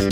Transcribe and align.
Hello 0.00 0.08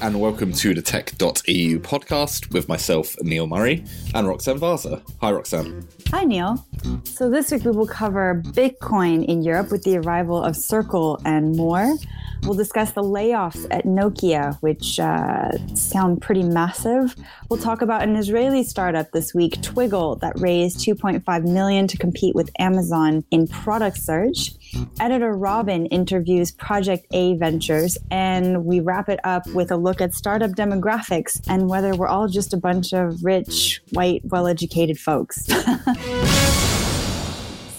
and 0.00 0.18
welcome 0.18 0.54
to 0.54 0.72
the 0.72 0.80
Tech.eu 0.80 1.78
podcast 1.80 2.50
with 2.54 2.70
myself, 2.70 3.14
Neil 3.20 3.46
Murray, 3.46 3.84
and 4.14 4.26
Roxanne 4.26 4.58
Varza. 4.58 5.02
Hi, 5.20 5.30
Roxanne. 5.30 5.86
Hi, 6.08 6.24
Neil. 6.24 6.66
So, 7.04 7.28
this 7.28 7.52
week 7.52 7.66
we 7.66 7.72
will 7.72 7.86
cover 7.86 8.40
Bitcoin 8.46 9.26
in 9.26 9.42
Europe 9.42 9.70
with 9.70 9.82
the 9.82 9.98
arrival 9.98 10.42
of 10.42 10.56
Circle 10.56 11.20
and 11.26 11.54
more. 11.54 11.98
We'll 12.44 12.54
discuss 12.54 12.90
the 12.92 13.02
layoffs 13.02 13.66
at 13.70 13.84
Nokia, 13.84 14.56
which 14.62 14.98
uh, 14.98 15.52
sound 15.74 16.20
pretty 16.20 16.42
massive. 16.42 17.14
We'll 17.48 17.60
talk 17.60 17.82
about 17.82 18.02
an 18.02 18.16
Israeli 18.16 18.64
startup 18.64 19.12
this 19.12 19.32
week, 19.32 19.60
Twiggle, 19.62 20.18
that 20.20 20.38
raised 20.40 20.78
2.5 20.78 21.44
million 21.44 21.86
to 21.86 21.96
compete 21.96 22.34
with 22.34 22.50
Amazon 22.58 23.24
in 23.30 23.46
product 23.46 23.98
search. 23.98 24.52
Editor 24.98 25.36
Robin 25.36 25.86
interviews 25.86 26.50
Project 26.50 27.06
A 27.12 27.34
Ventures, 27.34 27.96
and 28.10 28.64
we 28.64 28.80
wrap 28.80 29.08
it 29.08 29.20
up 29.22 29.46
with 29.48 29.70
a 29.70 29.76
look 29.76 30.00
at 30.00 30.12
startup 30.12 30.50
demographics 30.52 31.40
and 31.48 31.68
whether 31.68 31.94
we're 31.94 32.08
all 32.08 32.26
just 32.26 32.52
a 32.52 32.56
bunch 32.56 32.92
of 32.92 33.22
rich, 33.22 33.82
white, 33.90 34.22
well 34.24 34.48
educated 34.48 34.98
folks. 34.98 35.46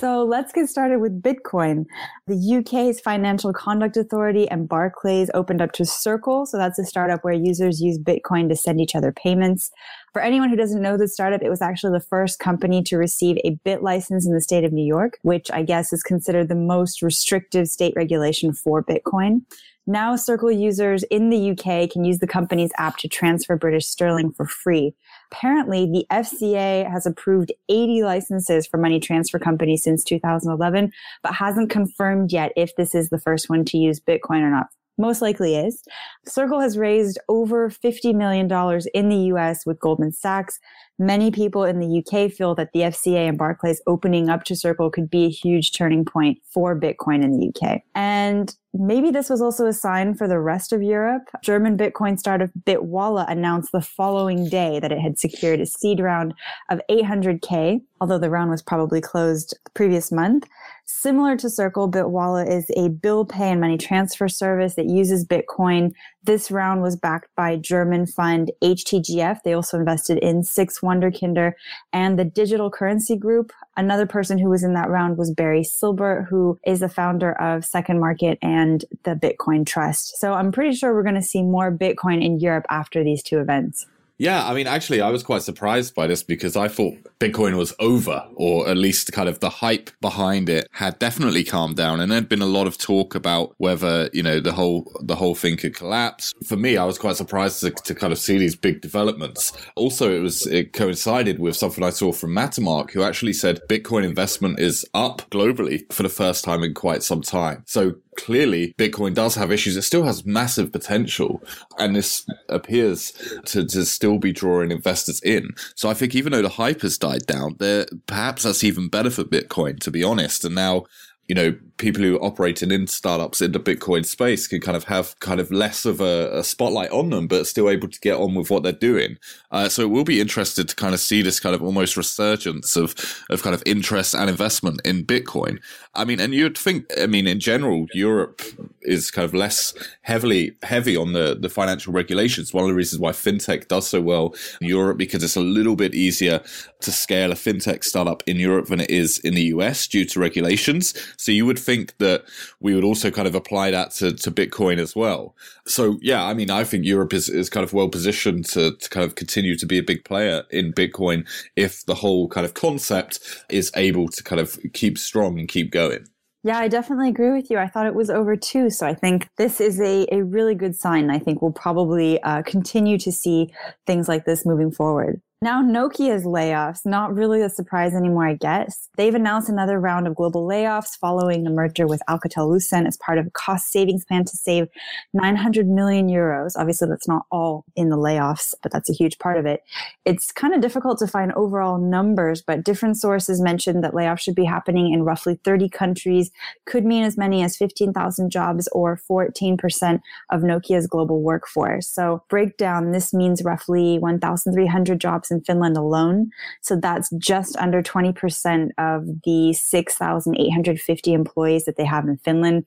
So 0.04 0.26
let's 0.26 0.52
get 0.52 0.68
started 0.68 1.00
with 1.00 1.22
Bitcoin. 1.22 1.86
The 2.28 2.58
UK's 2.58 3.00
Financial 3.00 3.54
Conduct 3.54 3.96
Authority 3.96 4.50
and 4.50 4.68
Barclays 4.68 5.32
opened 5.34 5.62
up 5.62 5.72
to 5.74 5.86
Circle. 5.86 6.46
So 6.46 6.58
that's 6.58 6.78
a 6.78 6.84
startup 6.84 7.24
where 7.24 7.34
users 7.34 7.80
use 7.80 7.98
Bitcoin 7.98 8.50
to 8.50 8.56
send 8.58 8.82
each 8.82 8.96
other 8.96 9.14
payments. 9.14 9.72
For 10.12 10.22
anyone 10.22 10.50
who 10.50 10.58
doesn't 10.58 10.82
know 10.82 10.98
the 10.98 11.08
startup, 11.08 11.42
it 11.42 11.50
was 11.50 11.62
actually 11.62 11.98
the 11.98 12.06
first 12.06 12.40
company 12.40 12.84
to 12.84 12.98
receive 12.98 13.38
a 13.46 13.56
BitLicense 13.66 14.26
in 14.26 14.34
the 14.34 14.42
state 14.42 14.66
of 14.66 14.74
New 14.74 14.86
York, 14.86 15.20
which 15.22 15.50
I 15.52 15.64
guess 15.64 15.94
is 15.94 16.04
considered 16.04 16.50
the 16.50 16.56
most 16.56 17.02
restrictive 17.02 17.70
state 17.70 17.94
regulation 17.96 18.52
for 18.52 18.84
Bitcoin. 18.84 19.44
Now, 19.86 20.16
Circle 20.16 20.52
users 20.52 21.04
in 21.04 21.30
the 21.30 21.52
UK 21.52 21.90
can 21.90 22.06
use 22.06 22.20
the 22.20 22.28
company's 22.28 22.72
app 22.78 22.98
to 22.98 23.10
transfer 23.10 23.58
British 23.58 23.86
sterling 23.86 24.32
for 24.32 24.46
free. 24.46 24.96
Apparently, 25.32 25.86
the 25.86 26.06
FCA 26.10 26.90
has 26.90 27.06
approved 27.06 27.52
80 27.68 28.04
licenses 28.04 28.66
for 28.66 28.78
money 28.78 29.00
transfer 29.00 29.40
companies 29.40 29.84
since 29.84 30.04
2011, 30.06 30.92
but 31.22 31.34
hasn't 31.34 31.70
confirmed 31.70 32.32
yet 32.32 32.54
if 32.56 32.74
this 32.78 32.96
is 32.96 33.10
the 33.10 33.20
first 33.20 33.50
one 33.50 33.66
to 33.66 33.78
use 33.78 34.00
Bitcoin 34.00 34.42
or 34.42 34.50
not 34.50 34.68
most 34.98 35.22
likely 35.22 35.56
is. 35.56 35.84
Circle 36.26 36.60
has 36.60 36.78
raised 36.78 37.20
over 37.28 37.70
$50 37.70 38.14
million 38.14 38.46
in 38.94 39.10
the 39.10 39.34
US 39.34 39.66
with 39.66 39.80
Goldman 39.80 40.12
Sachs. 40.12 40.60
Many 41.00 41.32
people 41.32 41.64
in 41.64 41.80
the 41.80 42.00
UK 42.00 42.32
feel 42.32 42.54
that 42.56 42.72
the 42.72 42.82
FCA 42.82 43.28
and 43.28 43.38
Barclays 43.38 43.82
opening 43.88 44.30
up 44.30 44.44
to 44.46 44.56
Circle 44.56 44.92
could 44.92 45.10
be 45.10 45.26
a 45.26 45.30
huge 45.30 45.72
turning 45.72 46.06
point 46.06 46.40
for 46.52 46.80
Bitcoin 46.80 47.24
in 47.24 47.32
the 47.32 47.48
UK. 47.50 47.82
And 47.96 48.56
maybe 48.76 49.10
this 49.10 49.30
was 49.30 49.42
also 49.42 49.66
a 49.66 49.74
sign 49.74 50.14
for 50.14 50.28
the 50.28 50.40
rest 50.40 50.72
of 50.72 50.84
Europe. 50.84 51.30
German 51.44 51.78
Bitcoin 51.78 52.20
startup 52.20 52.52
Bitwala 52.64 53.30
announced 53.30 53.72
the 53.72 53.82
following 53.82 54.48
day 54.48 54.80
that 54.80 54.92
it 54.92 55.00
had 55.00 55.18
secured 55.18 55.60
a 55.60 55.66
seed 55.66 56.00
round 56.00 56.36
of 56.70 56.80
800K, 56.92 57.82
although 58.00 58.20
the 58.20 58.30
round 58.30 58.52
was 58.52 58.62
probably 58.62 59.02
closed 59.02 59.56
the 59.66 59.72
previous 59.72 60.12
month. 60.12 60.48
Similar 60.86 61.38
to 61.38 61.50
Circle, 61.50 61.90
Bitwala 61.90 62.48
is 62.48 62.70
a 62.78 62.90
bill 62.90 63.26
pay 63.26 63.50
and 63.50 63.62
money 63.62 63.78
transfer 63.78 64.28
service 64.28 64.76
that 64.76 64.86
uses 64.86 65.26
Bitcoin. 65.26 65.92
This 66.26 66.50
round 66.52 66.82
was 66.82 66.96
backed 66.96 67.28
by 67.36 67.58
German 67.58 68.06
fund 68.06 68.52
HTGF. 68.62 69.40
They 69.44 69.54
also 69.54 69.78
invested 69.78 70.18
in 70.20 70.44
Six 70.44 70.80
Wunderkinder 70.80 71.54
and 71.92 72.18
the 72.18 72.24
Digital 72.24 72.70
Currency 72.70 73.18
Group. 73.18 73.52
Another 73.76 74.06
person 74.06 74.38
who 74.38 74.50
was 74.50 74.64
in 74.64 74.74
that 74.74 74.90
round 74.90 75.18
was 75.18 75.32
Barry 75.32 75.64
Silbert, 75.64 76.28
who 76.30 76.58
is 76.66 76.80
the 76.80 76.88
founder 76.88 77.34
of 77.34 77.66
Second 77.66 78.00
Market 78.00 78.38
and 78.42 78.86
the 79.04 79.16
Bitcoin 79.16 79.66
Trust. 79.66 80.18
So 80.18 80.34
I'm 80.34 80.54
pretty 80.54 80.76
sure 80.76 80.94
we're 80.94 81.04
going 81.04 81.16
to 81.16 81.22
see 81.22 81.44
more 81.44 81.72
Bitcoin 81.72 82.24
in 82.24 82.40
Europe 82.40 82.66
after 82.70 83.04
these 83.04 83.22
two 83.22 83.40
events. 83.40 83.86
Yeah, 84.24 84.48
I 84.48 84.54
mean, 84.54 84.68
actually, 84.68 85.02
I 85.02 85.10
was 85.10 85.22
quite 85.22 85.42
surprised 85.42 85.96
by 85.96 86.08
this 86.08 86.24
because 86.24 86.56
I 86.56 86.70
thought 86.70 86.96
Bitcoin 87.20 87.58
was 87.58 87.74
over, 87.80 88.26
or 88.36 88.70
at 88.70 88.78
least 88.78 89.12
kind 89.12 89.28
of 89.28 89.42
the 89.42 89.50
hype 89.50 89.90
behind 90.00 90.48
it 90.48 90.66
had 90.72 90.98
definitely 90.98 91.44
calmed 91.44 91.76
down, 91.76 92.00
and 92.00 92.10
there'd 92.10 92.30
been 92.30 92.42
a 92.42 92.46
lot 92.46 92.66
of 92.66 92.78
talk 92.78 93.16
about 93.16 93.54
whether 93.58 94.10
you 94.14 94.24
know 94.24 94.40
the 94.40 94.54
whole 94.54 94.90
the 95.02 95.18
whole 95.18 95.36
thing 95.36 95.58
could 95.58 95.76
collapse. 95.76 96.34
For 96.46 96.56
me, 96.56 96.78
I 96.78 96.86
was 96.86 96.98
quite 96.98 97.18
surprised 97.18 97.60
to, 97.62 97.72
to 97.72 97.94
kind 97.94 98.14
of 98.14 98.18
see 98.18 98.38
these 98.38 98.56
big 98.56 98.80
developments. 98.80 99.52
Also, 99.76 100.16
it 100.16 100.22
was 100.22 100.48
it 100.48 100.72
coincided 100.72 101.40
with 101.40 101.58
something 101.58 101.84
I 101.84 101.90
saw 101.90 102.14
from 102.14 102.32
Mattermark, 102.32 102.92
who 102.92 103.04
actually 103.04 103.34
said 103.34 103.60
Bitcoin 103.68 104.06
investment 104.06 104.58
is 104.58 104.86
up 104.94 105.30
globally 105.32 105.92
for 105.92 106.04
the 106.04 106.08
first 106.08 106.46
time 106.46 106.64
in 106.64 106.74
quite 106.74 107.04
some 107.04 107.24
time. 107.24 107.64
So 107.68 107.96
clearly 108.16 108.74
Bitcoin 108.78 109.14
does 109.14 109.36
have 109.36 109.52
issues. 109.52 109.76
It 109.76 109.84
still 109.84 110.04
has 110.04 110.26
massive 110.26 110.72
potential, 110.72 111.42
and 111.78 111.96
this 111.96 112.26
appears 112.50 113.12
to, 113.46 113.66
to 113.66 113.86
still 113.86 114.18
be 114.18 114.32
drawing 114.32 114.72
investors 114.72 115.22
in. 115.22 115.52
So 115.76 115.90
I 115.90 115.94
think 115.94 116.16
even 116.16 116.32
though 116.32 116.42
the 116.42 116.50
hype 116.50 116.82
has 116.82 116.98
died 116.98 117.26
down, 117.26 117.56
there 117.60 117.86
perhaps 118.08 118.44
that's 118.44 118.64
even 118.64 118.90
better 118.90 119.10
for 119.10 119.24
Bitcoin, 119.24 119.80
to 119.80 119.92
be 119.92 120.04
honest. 120.04 120.46
And 120.46 120.56
now 120.56 120.86
you 121.28 121.36
know, 121.36 121.56
people 121.78 122.02
who 122.02 122.16
are 122.16 122.24
operating 122.24 122.72
in 122.72 122.88
startups 122.88 123.42
in 123.42 123.52
the 123.52 123.60
Bitcoin 123.60 124.06
space 124.06 124.48
can 124.48 124.62
kind 124.62 124.78
of 124.78 124.86
have 124.86 125.20
kind 125.20 125.40
of 125.40 125.52
less 125.52 125.86
of 125.86 126.00
a, 126.02 126.30
a 126.40 126.44
spotlight 126.44 126.92
on 126.92 127.10
them, 127.10 127.28
but 127.28 127.48
still 127.48 127.70
able 127.70 127.88
to 127.88 128.00
get 128.00 128.16
on 128.16 128.36
with 128.36 128.50
what 128.50 128.64
they're 128.64 128.72
doing. 128.72 129.18
Uh, 129.52 129.68
so 129.68 129.82
it 129.82 129.90
will 129.90 130.04
be 130.04 130.22
interested 130.22 130.70
to 130.70 130.76
kind 130.76 130.94
of 130.94 131.00
see 131.00 131.22
this 131.22 131.40
kind 131.40 131.56
of 131.56 131.64
almost 131.64 131.98
resurgence 131.98 132.76
of, 132.76 132.96
of 133.30 133.42
kind 133.42 133.56
of 133.56 133.64
interest 133.66 134.14
and 134.14 134.30
investment 134.30 134.82
in 134.86 135.04
Bitcoin. 135.04 135.60
I 135.96 136.06
mean, 136.06 136.20
and 136.20 136.34
you'd 136.34 136.58
think, 136.58 136.86
I 137.00 137.08
mean, 137.08 137.28
in 137.28 137.40
general, 137.40 137.88
Europe 137.94 138.42
is 138.82 139.12
kind 139.12 139.26
of 139.26 139.34
less 139.34 139.74
heavily 140.02 140.56
heavy 140.64 140.96
on 140.98 141.14
the, 141.14 141.38
the 141.40 141.50
financial 141.50 141.94
regulations. 141.94 142.54
One 142.54 142.64
of 142.64 142.70
the 142.70 142.76
reasons 142.76 143.00
why 143.00 143.12
fintech 143.12 143.68
does 143.68 143.88
so 143.88 144.02
well 144.02 144.36
in 144.62 144.68
Europe, 144.68 144.98
because 144.98 145.24
it's 145.24 145.36
a 145.36 145.42
little 145.42 145.76
bit 145.76 145.94
easier 145.94 146.42
to 146.82 146.92
scale 146.92 147.32
a 147.32 147.36
fintech 147.36 147.84
startup 147.84 148.24
in 148.28 148.38
Europe 148.38 148.68
than 148.68 148.82
it 148.82 148.90
is 148.90 149.20
in 149.20 149.36
the 149.36 149.44
US 149.44 149.88
due 149.88 150.06
to 150.06 150.20
regulations. 150.20 150.94
So 151.18 151.32
you 151.32 151.46
would 151.46 151.60
think 151.64 151.98
that 151.98 152.26
we 152.60 152.76
would 152.76 152.84
also 152.84 153.10
kind 153.12 153.28
of 153.28 153.36
apply 153.36 153.72
that 153.72 153.92
to, 153.92 154.14
to 154.14 154.32
Bitcoin 154.32 154.78
as 154.78 154.96
well. 154.96 155.36
So 155.66 155.98
yeah, 156.02 156.24
I 156.26 156.34
mean, 156.34 156.50
I 156.50 156.64
think 156.64 156.86
Europe 156.86 157.14
is, 157.14 157.30
is 157.30 157.50
kind 157.50 157.64
of 157.64 157.74
well 157.74 157.90
positioned 157.90 158.46
to, 158.48 158.76
to 158.76 158.90
kind 158.90 159.06
of 159.06 159.16
continue 159.16 159.56
to 159.58 159.66
be 159.66 159.78
a 159.78 159.84
big 159.84 160.06
player 160.06 160.44
in 160.52 160.74
Bitcoin 160.74 161.28
if 161.56 161.86
the 161.86 161.96
whole 161.96 162.28
kind 162.28 162.46
of 162.46 162.54
concept 162.54 163.20
is 163.50 163.72
able 163.76 164.08
to 164.10 164.24
kind 164.24 164.42
of 164.42 164.60
keep 164.74 164.98
strong 164.98 165.40
and 165.40 165.48
keep 165.48 165.72
going. 165.72 166.08
Yeah, 166.46 166.58
I 166.58 166.68
definitely 166.68 167.08
agree 167.08 167.32
with 167.32 167.50
you. 167.50 167.58
I 167.58 167.68
thought 167.68 167.88
it 167.88 167.96
was 167.96 168.10
over 168.10 168.36
too. 168.36 168.70
So 168.70 168.86
I 168.86 168.94
think 168.94 169.30
this 169.38 169.62
is 169.62 169.80
a, 169.80 170.06
a 170.12 170.24
really 170.24 170.56
good 170.56 170.76
sign. 170.76 171.10
I 171.10 171.18
think 171.18 171.42
we'll 171.42 171.54
probably 171.54 172.22
uh, 172.22 172.42
continue 172.42 172.98
to 173.00 173.14
see 173.14 173.54
things 173.88 174.10
like 174.10 174.26
this 174.26 174.46
moving 174.46 174.70
forward. 174.70 175.22
Now, 175.44 175.62
Nokia's 175.62 176.24
layoffs, 176.24 176.86
not 176.86 177.14
really 177.14 177.42
a 177.42 177.50
surprise 177.50 177.94
anymore, 177.94 178.26
I 178.26 178.36
guess. 178.36 178.88
They've 178.96 179.14
announced 179.14 179.50
another 179.50 179.78
round 179.78 180.08
of 180.08 180.16
global 180.16 180.48
layoffs 180.48 180.98
following 180.98 181.44
the 181.44 181.50
merger 181.50 181.86
with 181.86 182.02
Alcatel 182.08 182.50
Lucent 182.50 182.88
as 182.88 182.96
part 182.96 183.18
of 183.18 183.28
a 183.28 183.32
cost 183.32 183.70
savings 183.70 184.06
plan 184.06 184.24
to 184.24 184.38
save 184.38 184.70
900 185.14 185.68
million 185.68 186.08
euros. 186.08 186.54
Obviously, 186.56 186.88
that's 186.88 187.10
not 187.10 187.26
all 187.30 187.66
in 187.76 187.90
the 187.90 187.98
layoffs, 187.98 188.54
but 188.64 188.72
that's 188.72 188.90
a 188.90 188.94
huge 188.94 189.20
part 189.20 189.36
of 189.38 189.46
it. 189.46 189.66
It's 190.06 190.32
kind 190.32 190.54
of 190.54 190.62
difficult 190.62 190.98
to 191.00 191.08
find 191.08 191.34
overall 191.34 191.78
numbers, 191.78 192.42
but 192.42 192.64
different 192.64 192.96
sources 192.96 193.42
mentioned 193.42 193.84
that 193.84 193.92
layoffs 193.92 194.22
should 194.22 194.36
be 194.36 194.46
happening 194.46 194.94
in 194.94 195.04
roughly 195.04 195.42
30 195.44 195.68
countries, 195.68 196.32
could 196.66 196.86
mean 196.86 197.04
as 197.04 197.18
many 197.18 197.44
as 197.44 197.58
15,000 197.58 198.30
jobs 198.30 198.70
or 198.72 198.98
14% 199.12 200.00
of 200.30 200.40
Nokia's 200.40 200.88
global 200.88 201.22
workforce. 201.22 201.90
So 201.90 202.24
breakdown, 202.30 202.94
this 202.94 203.14
means 203.14 203.44
roughly 203.44 204.00
1,300 204.00 205.02
jobs 205.02 205.33
in 205.34 205.42
Finland 205.42 205.76
alone. 205.76 206.30
So 206.62 206.78
that's 206.78 207.10
just 207.18 207.58
under 207.58 207.84
20% 207.84 208.70
of 208.78 209.06
the 209.24 209.52
6,850 209.54 211.14
employees 211.14 211.66
that 211.66 211.76
they 211.76 211.86
have 211.86 212.08
in 212.08 212.18
Finland, 212.18 212.66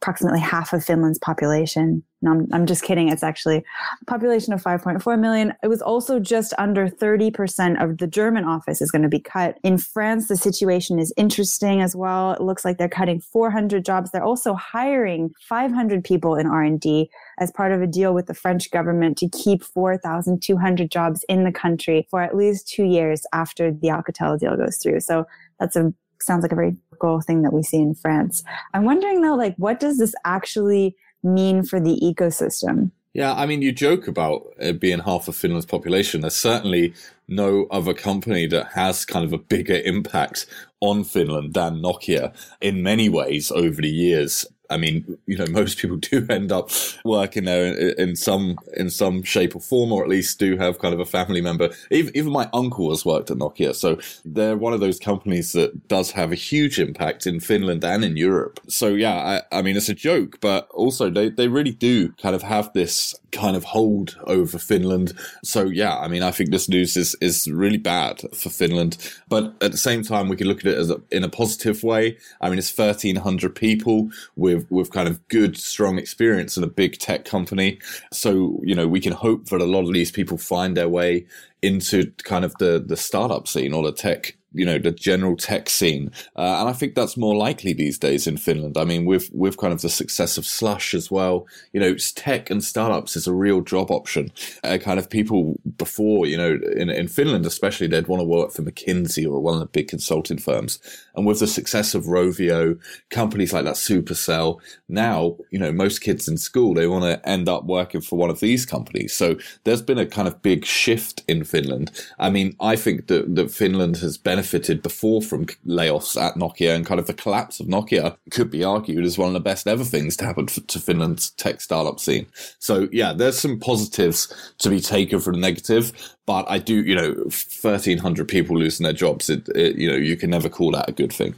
approximately 0.00 0.40
half 0.40 0.72
of 0.72 0.84
Finland's 0.84 1.18
population. 1.18 2.02
No, 2.22 2.32
I'm, 2.32 2.48
I'm 2.52 2.66
just 2.66 2.82
kidding. 2.82 3.08
It's 3.08 3.22
actually 3.22 3.64
a 4.00 4.04
population 4.06 4.52
of 4.52 4.62
5.4 4.62 5.18
million. 5.18 5.54
It 5.62 5.68
was 5.68 5.82
also 5.82 6.20
just 6.20 6.54
under 6.56 6.88
30% 6.88 7.82
of 7.82 7.98
the 7.98 8.06
German 8.06 8.44
office 8.44 8.80
is 8.80 8.90
going 8.90 9.02
to 9.02 9.08
be 9.08 9.20
cut. 9.20 9.58
In 9.64 9.76
France, 9.76 10.28
the 10.28 10.36
situation 10.36 10.98
is 10.98 11.12
interesting 11.16 11.80
as 11.80 11.96
well. 11.96 12.32
It 12.32 12.40
looks 12.40 12.64
like 12.64 12.78
they're 12.78 12.88
cutting 12.88 13.20
400 13.20 13.84
jobs. 13.84 14.10
They're 14.10 14.22
also 14.22 14.54
hiring 14.54 15.32
500 15.48 16.04
people 16.04 16.36
in 16.36 16.46
R&D 16.46 17.10
as 17.40 17.50
part 17.50 17.72
of 17.72 17.82
a 17.82 17.86
deal 17.86 18.14
with 18.14 18.26
the 18.26 18.34
French 18.34 18.70
government 18.70 19.18
to 19.18 19.28
keep 19.28 19.64
4,200 19.64 20.90
jobs 20.90 21.24
in 21.28 21.44
the 21.44 21.52
country 21.52 22.06
for 22.10 22.22
at 22.22 22.36
least 22.36 22.68
two 22.68 22.84
years 22.84 23.26
after 23.32 23.72
the 23.72 23.88
Alcatel 23.88 24.38
deal 24.38 24.56
goes 24.56 24.76
through. 24.78 25.00
So 25.00 25.26
that's 25.58 25.76
a 25.76 25.92
sounds 26.20 26.42
like 26.42 26.52
a 26.52 26.56
very 26.56 26.76
cool 27.00 27.20
thing 27.20 27.42
that 27.42 27.52
we 27.52 27.62
see 27.62 27.78
in 27.78 27.94
France. 27.94 28.42
I'm 28.74 28.84
wondering 28.84 29.22
though, 29.22 29.34
like, 29.34 29.56
what 29.56 29.80
does 29.80 29.98
this 29.98 30.14
actually 30.24 30.96
mean 31.22 31.62
for 31.62 31.80
the 31.80 31.98
ecosystem? 32.02 32.90
Yeah, 33.14 33.34
I 33.34 33.46
mean, 33.46 33.62
you 33.62 33.72
joke 33.72 34.06
about 34.06 34.42
it 34.58 34.78
being 34.78 35.00
half 35.00 35.28
of 35.28 35.34
Finland's 35.34 35.66
population. 35.66 36.20
There's 36.20 36.36
certainly 36.36 36.94
no 37.26 37.66
other 37.70 37.94
company 37.94 38.46
that 38.46 38.72
has 38.74 39.04
kind 39.04 39.24
of 39.24 39.32
a 39.32 39.38
bigger 39.38 39.80
impact 39.84 40.46
on 40.80 41.04
Finland 41.04 41.54
than 41.54 41.82
Nokia 41.82 42.34
in 42.60 42.82
many 42.82 43.08
ways 43.08 43.50
over 43.50 43.82
the 43.82 43.90
years. 43.90 44.46
I 44.70 44.76
mean, 44.76 45.18
you 45.26 45.36
know, 45.36 45.46
most 45.46 45.78
people 45.78 45.96
do 46.10 46.26
end 46.28 46.52
up 46.52 46.70
working 47.04 47.44
there 47.44 47.74
in, 47.74 48.08
in, 48.08 48.16
some 48.16 48.58
in 48.76 48.90
some 48.90 49.22
shape 49.22 49.56
or 49.56 49.60
form, 49.60 49.92
or 49.92 50.02
at 50.02 50.08
least 50.08 50.38
do 50.38 50.56
have 50.56 50.78
kind 50.78 50.94
of 50.94 51.00
a 51.00 51.06
family 51.06 51.40
member. 51.40 51.70
Even, 51.90 52.16
even 52.16 52.32
my 52.32 52.48
uncle 52.52 52.90
has 52.90 53.04
worked 53.04 53.30
at 53.30 53.38
Nokia, 53.38 53.74
so 53.74 53.98
they're 54.24 54.56
one 54.56 54.72
of 54.72 54.80
those 54.80 54.98
companies 54.98 55.52
that 55.52 55.88
does 55.88 56.10
have 56.12 56.32
a 56.32 56.36
huge 56.36 56.78
impact 56.78 57.26
in 57.26 57.40
Finland 57.40 57.84
and 57.84 58.04
in 58.04 58.16
Europe. 58.16 58.60
So 58.68 58.88
yeah, 58.88 59.42
I, 59.52 59.58
I 59.58 59.62
mean, 59.62 59.76
it's 59.76 59.88
a 59.88 59.94
joke, 59.94 60.38
but 60.40 60.68
also 60.70 61.10
they 61.10 61.30
they 61.30 61.48
really 61.48 61.72
do 61.72 62.10
kind 62.12 62.34
of 62.34 62.42
have 62.42 62.72
this 62.72 63.14
kind 63.38 63.56
of 63.56 63.64
hold 63.64 64.16
over 64.26 64.58
Finland. 64.58 65.12
So 65.42 65.64
yeah, 65.64 65.96
I 65.98 66.08
mean, 66.08 66.22
I 66.22 66.30
think 66.30 66.50
this 66.50 66.68
news 66.68 66.96
is 66.96 67.16
is 67.20 67.48
really 67.48 67.78
bad 67.78 68.22
for 68.34 68.50
Finland, 68.50 68.96
but 69.28 69.54
at 69.60 69.72
the 69.72 69.78
same 69.78 70.02
time, 70.02 70.28
we 70.28 70.36
can 70.36 70.48
look 70.48 70.60
at 70.60 70.72
it 70.72 70.78
as 70.78 70.90
a, 70.90 71.00
in 71.10 71.24
a 71.24 71.28
positive 71.28 71.82
way. 71.82 72.16
I 72.40 72.48
mean, 72.48 72.58
it's 72.58 72.70
thirteen 72.70 73.16
hundred 73.16 73.54
people 73.54 74.10
with 74.36 74.66
with 74.70 74.90
kind 74.90 75.08
of 75.08 75.26
good, 75.28 75.56
strong 75.56 75.98
experience 75.98 76.56
in 76.56 76.64
a 76.64 76.74
big 76.82 76.98
tech 76.98 77.24
company. 77.24 77.78
So 78.12 78.60
you 78.62 78.74
know, 78.74 78.88
we 78.88 79.00
can 79.00 79.12
hope 79.12 79.46
that 79.46 79.60
a 79.60 79.72
lot 79.74 79.86
of 79.86 79.92
these 79.92 80.10
people 80.10 80.38
find 80.38 80.76
their 80.76 80.88
way 80.88 81.26
into 81.62 82.12
kind 82.24 82.44
of 82.44 82.54
the 82.58 82.82
the 82.84 82.96
startup 82.96 83.48
scene 83.48 83.72
or 83.72 83.82
the 83.82 83.92
tech 83.92 84.37
you 84.52 84.64
know 84.64 84.78
the 84.78 84.90
general 84.90 85.36
tech 85.36 85.68
scene, 85.68 86.10
uh, 86.36 86.60
and 86.60 86.68
I 86.68 86.72
think 86.72 86.94
that's 86.94 87.16
more 87.16 87.36
likely 87.36 87.72
these 87.72 87.98
days 87.98 88.26
in 88.26 88.36
Finland. 88.36 88.76
I 88.76 88.84
mean, 88.84 89.04
with 89.04 89.30
with 89.32 89.58
kind 89.58 89.72
of 89.72 89.82
the 89.82 89.90
success 89.90 90.38
of 90.38 90.46
Slush 90.46 90.94
as 90.94 91.10
well, 91.10 91.46
you 91.72 91.80
know, 91.80 91.94
tech 92.14 92.50
and 92.50 92.64
startups 92.64 93.16
is 93.16 93.26
a 93.26 93.34
real 93.34 93.60
job 93.60 93.90
option. 93.90 94.32
Uh, 94.64 94.78
kind 94.78 94.98
of 94.98 95.10
people 95.10 95.60
before, 95.76 96.26
you 96.26 96.36
know, 96.36 96.58
in 96.76 96.88
in 96.88 97.08
Finland 97.08 97.44
especially, 97.44 97.86
they'd 97.86 98.08
want 98.08 98.20
to 98.20 98.26
work 98.26 98.52
for 98.52 98.62
McKinsey 98.62 99.24
or 99.26 99.40
one 99.40 99.54
of 99.54 99.60
the 99.60 99.66
big 99.66 99.88
consulting 99.88 100.38
firms. 100.38 100.78
And 101.14 101.26
with 101.26 101.40
the 101.40 101.46
success 101.46 101.94
of 101.94 102.04
Rovio, 102.04 102.78
companies 103.10 103.52
like 103.52 103.64
that, 103.64 103.74
Supercell, 103.74 104.60
now 104.88 105.36
you 105.50 105.58
know 105.58 105.72
most 105.72 106.00
kids 106.00 106.26
in 106.26 106.38
school 106.38 106.74
they 106.74 106.86
want 106.86 107.04
to 107.04 107.28
end 107.28 107.48
up 107.48 107.64
working 107.64 108.00
for 108.00 108.16
one 108.16 108.30
of 108.30 108.40
these 108.40 108.64
companies. 108.64 109.14
So 109.14 109.36
there's 109.64 109.82
been 109.82 109.98
a 109.98 110.06
kind 110.06 110.26
of 110.26 110.40
big 110.40 110.64
shift 110.64 111.22
in 111.28 111.44
Finland. 111.44 111.90
I 112.18 112.30
mean, 112.30 112.56
I 112.60 112.76
think 112.76 113.08
that 113.08 113.34
that 113.36 113.50
Finland 113.50 113.98
has 113.98 114.16
benefited 114.16 114.37
benefited 114.38 114.82
before 114.82 115.20
from 115.20 115.46
layoffs 115.66 116.20
at 116.20 116.34
Nokia 116.36 116.76
and 116.76 116.86
kind 116.86 117.00
of 117.00 117.08
the 117.08 117.14
collapse 117.14 117.58
of 117.58 117.66
Nokia 117.66 118.16
could 118.30 118.50
be 118.50 118.62
argued 118.62 119.04
as 119.04 119.18
one 119.18 119.26
of 119.26 119.34
the 119.34 119.40
best 119.40 119.66
ever 119.66 119.82
things 119.82 120.16
to 120.16 120.24
happen 120.24 120.46
to 120.46 120.78
Finland's 120.78 121.30
tech 121.30 121.60
startup 121.60 121.98
scene. 121.98 122.26
So 122.60 122.88
yeah, 122.92 123.12
there's 123.12 123.38
some 123.38 123.58
positives 123.58 124.32
to 124.58 124.70
be 124.70 124.80
taken 124.80 125.18
from 125.18 125.34
the 125.34 125.40
negative, 125.40 125.92
but 126.24 126.48
I 126.48 126.58
do, 126.58 126.84
you 126.84 126.94
know, 126.94 127.14
1300 127.14 128.28
people 128.28 128.56
losing 128.56 128.84
their 128.84 128.92
jobs, 128.92 129.28
it, 129.28 129.48
it, 129.56 129.76
you 129.76 129.90
know, 129.90 129.96
you 129.96 130.16
can 130.16 130.30
never 130.30 130.48
call 130.48 130.70
that 130.70 130.88
a 130.88 130.92
good 130.92 131.12
thing. 131.12 131.34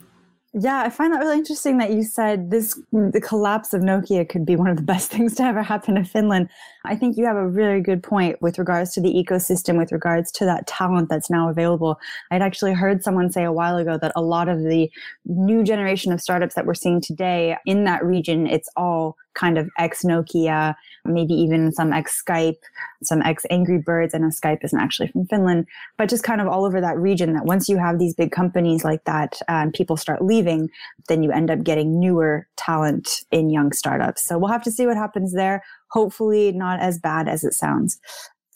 Yeah, 0.53 0.83
I 0.83 0.91
find 0.91 1.15
that 1.15 1.21
really 1.21 1.39
interesting 1.39 1.79
that 1.79 1.93
you 1.93 2.03
said 2.03 2.51
this 2.51 2.79
the 2.93 3.21
collapse 3.21 3.73
of 3.73 3.83
Nokia 3.83 4.29
could 4.29 4.45
be 4.45 4.57
one 4.57 4.69
of 4.69 4.77
the 4.77 4.83
best 4.83 5.11
things 5.15 5.37
to 5.37 5.45
ever 5.45 5.63
happen 5.63 5.95
to 5.95 6.05
Finland. 6.05 6.51
I 6.85 6.97
think 6.97 7.17
you 7.17 7.27
have 7.27 7.37
a 7.37 7.47
really 7.47 7.81
good 7.81 8.03
point 8.03 8.41
with 8.41 8.59
regards 8.59 8.93
to 8.95 9.01
the 9.01 9.13
ecosystem, 9.13 9.77
with 9.77 9.93
regards 9.93 10.33
to 10.33 10.45
that 10.47 10.67
talent 10.67 11.09
that's 11.09 11.31
now 11.31 11.49
available. 11.49 11.99
I'd 12.31 12.43
actually 12.43 12.73
heard 12.73 13.03
someone 13.03 13.31
say 13.31 13.45
a 13.45 13.53
while 13.53 13.77
ago 13.77 13.99
that 13.99 14.13
a 14.17 14.23
lot 14.23 14.49
of 14.49 14.63
the 14.63 14.91
new 15.27 15.63
generation 15.63 16.13
of 16.13 16.21
startups 16.21 16.55
that 16.55 16.67
we're 16.67 16.75
seeing 16.75 17.01
today 17.01 17.57
in 17.67 17.85
that 17.85 18.05
region, 18.05 18.47
it's 18.47 18.69
all 18.77 19.17
kind 19.35 19.59
of 19.59 19.69
ex 19.79 20.03
Nokia, 20.03 20.75
maybe 21.05 21.35
even 21.35 21.73
some 21.73 21.93
ex 21.93 22.23
Skype, 22.23 22.59
some 23.03 23.23
ex 23.23 23.45
Angry 23.51 23.79
Birds. 23.79 24.15
I 24.15 24.19
know 24.19 24.29
Skype 24.29 24.65
isn't 24.65 24.79
actually 24.79 25.09
from 25.09 25.27
Finland, 25.27 25.67
but 25.99 26.09
just 26.09 26.25
kind 26.25 26.41
of 26.41 26.49
all 26.49 26.65
over 26.65 26.81
that 26.81 26.97
region 26.99 27.35
that 27.35 27.45
once 27.45 27.69
you 27.69 27.77
have 27.79 27.99
these 27.99 28.15
big 28.15 28.33
companies 28.33 28.85
like 28.85 29.05
that 29.05 29.41
and 29.49 29.69
um, 29.69 29.73
people 29.73 29.97
start 29.97 30.23
leaving, 30.23 30.69
then 31.09 31.23
you 31.23 31.31
end 31.31 31.51
up 31.51 31.63
getting 31.63 32.01
newer 32.01 32.47
talent 32.57 33.23
in 33.31 33.51
young 33.51 33.73
startups. 33.73 34.25
So 34.25 34.39
we'll 34.39 34.51
have 34.51 34.65
to 34.65 34.71
see 34.71 34.87
what 34.87 34.97
happens 34.97 35.33
there. 35.33 35.63
Hopefully 35.91 36.53
not 36.53 36.81
as 36.81 36.99
bad 36.99 37.29
as 37.29 37.45
it 37.45 37.55
sounds. 37.55 38.01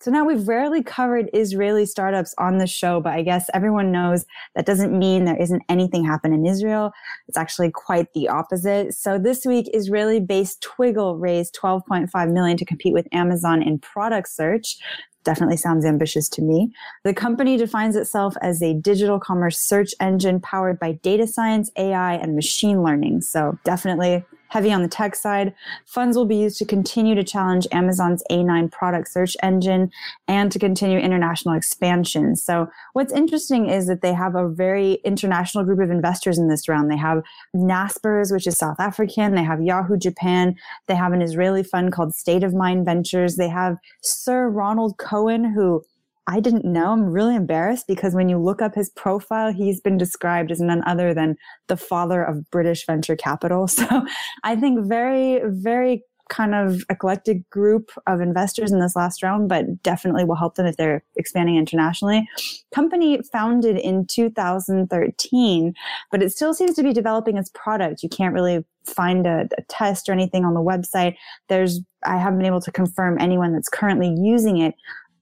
So 0.04 0.10
now 0.10 0.26
we've 0.26 0.46
rarely 0.46 0.82
covered 0.82 1.30
Israeli 1.32 1.86
startups 1.86 2.34
on 2.36 2.58
the 2.58 2.66
show, 2.66 3.00
but 3.00 3.14
I 3.14 3.22
guess 3.22 3.48
everyone 3.54 3.90
knows 3.90 4.26
that 4.54 4.66
doesn't 4.66 4.92
mean 4.92 5.24
there 5.24 5.40
isn't 5.40 5.62
anything 5.70 6.04
happen 6.04 6.34
in 6.34 6.44
Israel. 6.44 6.92
It's 7.26 7.38
actually 7.38 7.70
quite 7.70 8.12
the 8.12 8.28
opposite. 8.28 8.92
So 8.92 9.18
this 9.18 9.46
week, 9.46 9.70
Israeli 9.72 10.20
based 10.20 10.60
Twiggle 10.60 11.18
raised 11.18 11.56
12.5 11.58 12.32
million 12.32 12.58
to 12.58 12.66
compete 12.66 12.92
with 12.92 13.08
Amazon 13.12 13.62
in 13.62 13.78
product 13.78 14.28
search 14.28 14.76
definitely 15.24 15.56
sounds 15.56 15.86
ambitious 15.86 16.28
to 16.28 16.42
me. 16.42 16.70
The 17.02 17.14
company 17.14 17.56
defines 17.56 17.96
itself 17.96 18.36
as 18.42 18.62
a 18.62 18.74
digital 18.74 19.18
commerce 19.18 19.58
search 19.58 19.94
engine 20.00 20.38
powered 20.38 20.78
by 20.78 20.92
data 20.92 21.26
science, 21.26 21.70
AI, 21.76 22.14
and 22.16 22.34
machine 22.34 22.82
learning. 22.82 23.22
So 23.22 23.58
definitely 23.64 24.22
heavy 24.54 24.72
on 24.72 24.82
the 24.82 24.88
tech 24.88 25.16
side. 25.16 25.52
Funds 25.84 26.16
will 26.16 26.26
be 26.26 26.36
used 26.36 26.58
to 26.58 26.64
continue 26.64 27.16
to 27.16 27.24
challenge 27.24 27.66
Amazon's 27.72 28.22
A9 28.30 28.70
product 28.70 29.08
search 29.08 29.36
engine 29.42 29.90
and 30.28 30.52
to 30.52 30.60
continue 30.60 30.96
international 30.96 31.56
expansion. 31.56 32.36
So 32.36 32.68
what's 32.92 33.12
interesting 33.12 33.68
is 33.68 33.88
that 33.88 34.00
they 34.00 34.14
have 34.14 34.36
a 34.36 34.48
very 34.48 35.00
international 35.04 35.64
group 35.64 35.80
of 35.80 35.90
investors 35.90 36.38
in 36.38 36.46
this 36.46 36.68
round. 36.68 36.88
They 36.88 36.96
have 36.96 37.24
Naspers, 37.54 38.32
which 38.32 38.46
is 38.46 38.56
South 38.56 38.78
African. 38.78 39.34
They 39.34 39.42
have 39.42 39.60
Yahoo 39.60 39.96
Japan. 39.96 40.54
They 40.86 40.94
have 40.94 41.12
an 41.12 41.20
Israeli 41.20 41.64
fund 41.64 41.92
called 41.92 42.14
State 42.14 42.44
of 42.44 42.54
Mind 42.54 42.84
Ventures. 42.84 43.34
They 43.34 43.48
have 43.48 43.76
Sir 44.02 44.48
Ronald 44.48 44.98
Cohen, 44.98 45.52
who 45.52 45.82
I 46.26 46.40
didn't 46.40 46.64
know. 46.64 46.92
I'm 46.92 47.04
really 47.04 47.36
embarrassed 47.36 47.86
because 47.86 48.14
when 48.14 48.28
you 48.28 48.38
look 48.38 48.62
up 48.62 48.74
his 48.74 48.88
profile, 48.90 49.52
he's 49.52 49.80
been 49.80 49.98
described 49.98 50.50
as 50.50 50.60
none 50.60 50.82
other 50.86 51.12
than 51.12 51.36
the 51.66 51.76
father 51.76 52.22
of 52.22 52.50
British 52.50 52.86
venture 52.86 53.16
capital. 53.16 53.68
So 53.74 54.06
I 54.44 54.56
think 54.56 54.86
very, 54.86 55.40
very 55.44 56.04
kind 56.30 56.54
of 56.54 56.82
eclectic 56.88 57.48
group 57.50 57.90
of 58.06 58.20
investors 58.20 58.72
in 58.72 58.80
this 58.80 58.96
last 58.96 59.22
round, 59.22 59.48
but 59.48 59.82
definitely 59.82 60.24
will 60.24 60.34
help 60.36 60.54
them 60.54 60.66
if 60.66 60.76
they're 60.76 61.02
expanding 61.16 61.56
internationally. 61.56 62.26
Company 62.74 63.20
founded 63.32 63.76
in 63.76 64.06
2013, 64.06 65.74
but 66.10 66.22
it 66.22 66.30
still 66.30 66.54
seems 66.54 66.74
to 66.76 66.82
be 66.82 66.92
developing 66.92 67.36
its 67.36 67.50
product. 67.54 68.02
You 68.02 68.08
can't 68.08 68.34
really 68.34 68.64
find 68.86 69.26
a, 69.26 69.48
a, 69.58 69.62
test 69.68 70.08
or 70.08 70.12
anything 70.12 70.44
on 70.44 70.54
the 70.54 70.60
website. 70.60 71.16
There's, 71.48 71.80
I 72.04 72.16
haven't 72.16 72.38
been 72.38 72.46
able 72.46 72.60
to 72.62 72.72
confirm 72.72 73.18
anyone 73.18 73.52
that's 73.52 73.68
currently 73.68 74.14
using 74.18 74.58
it, 74.58 74.74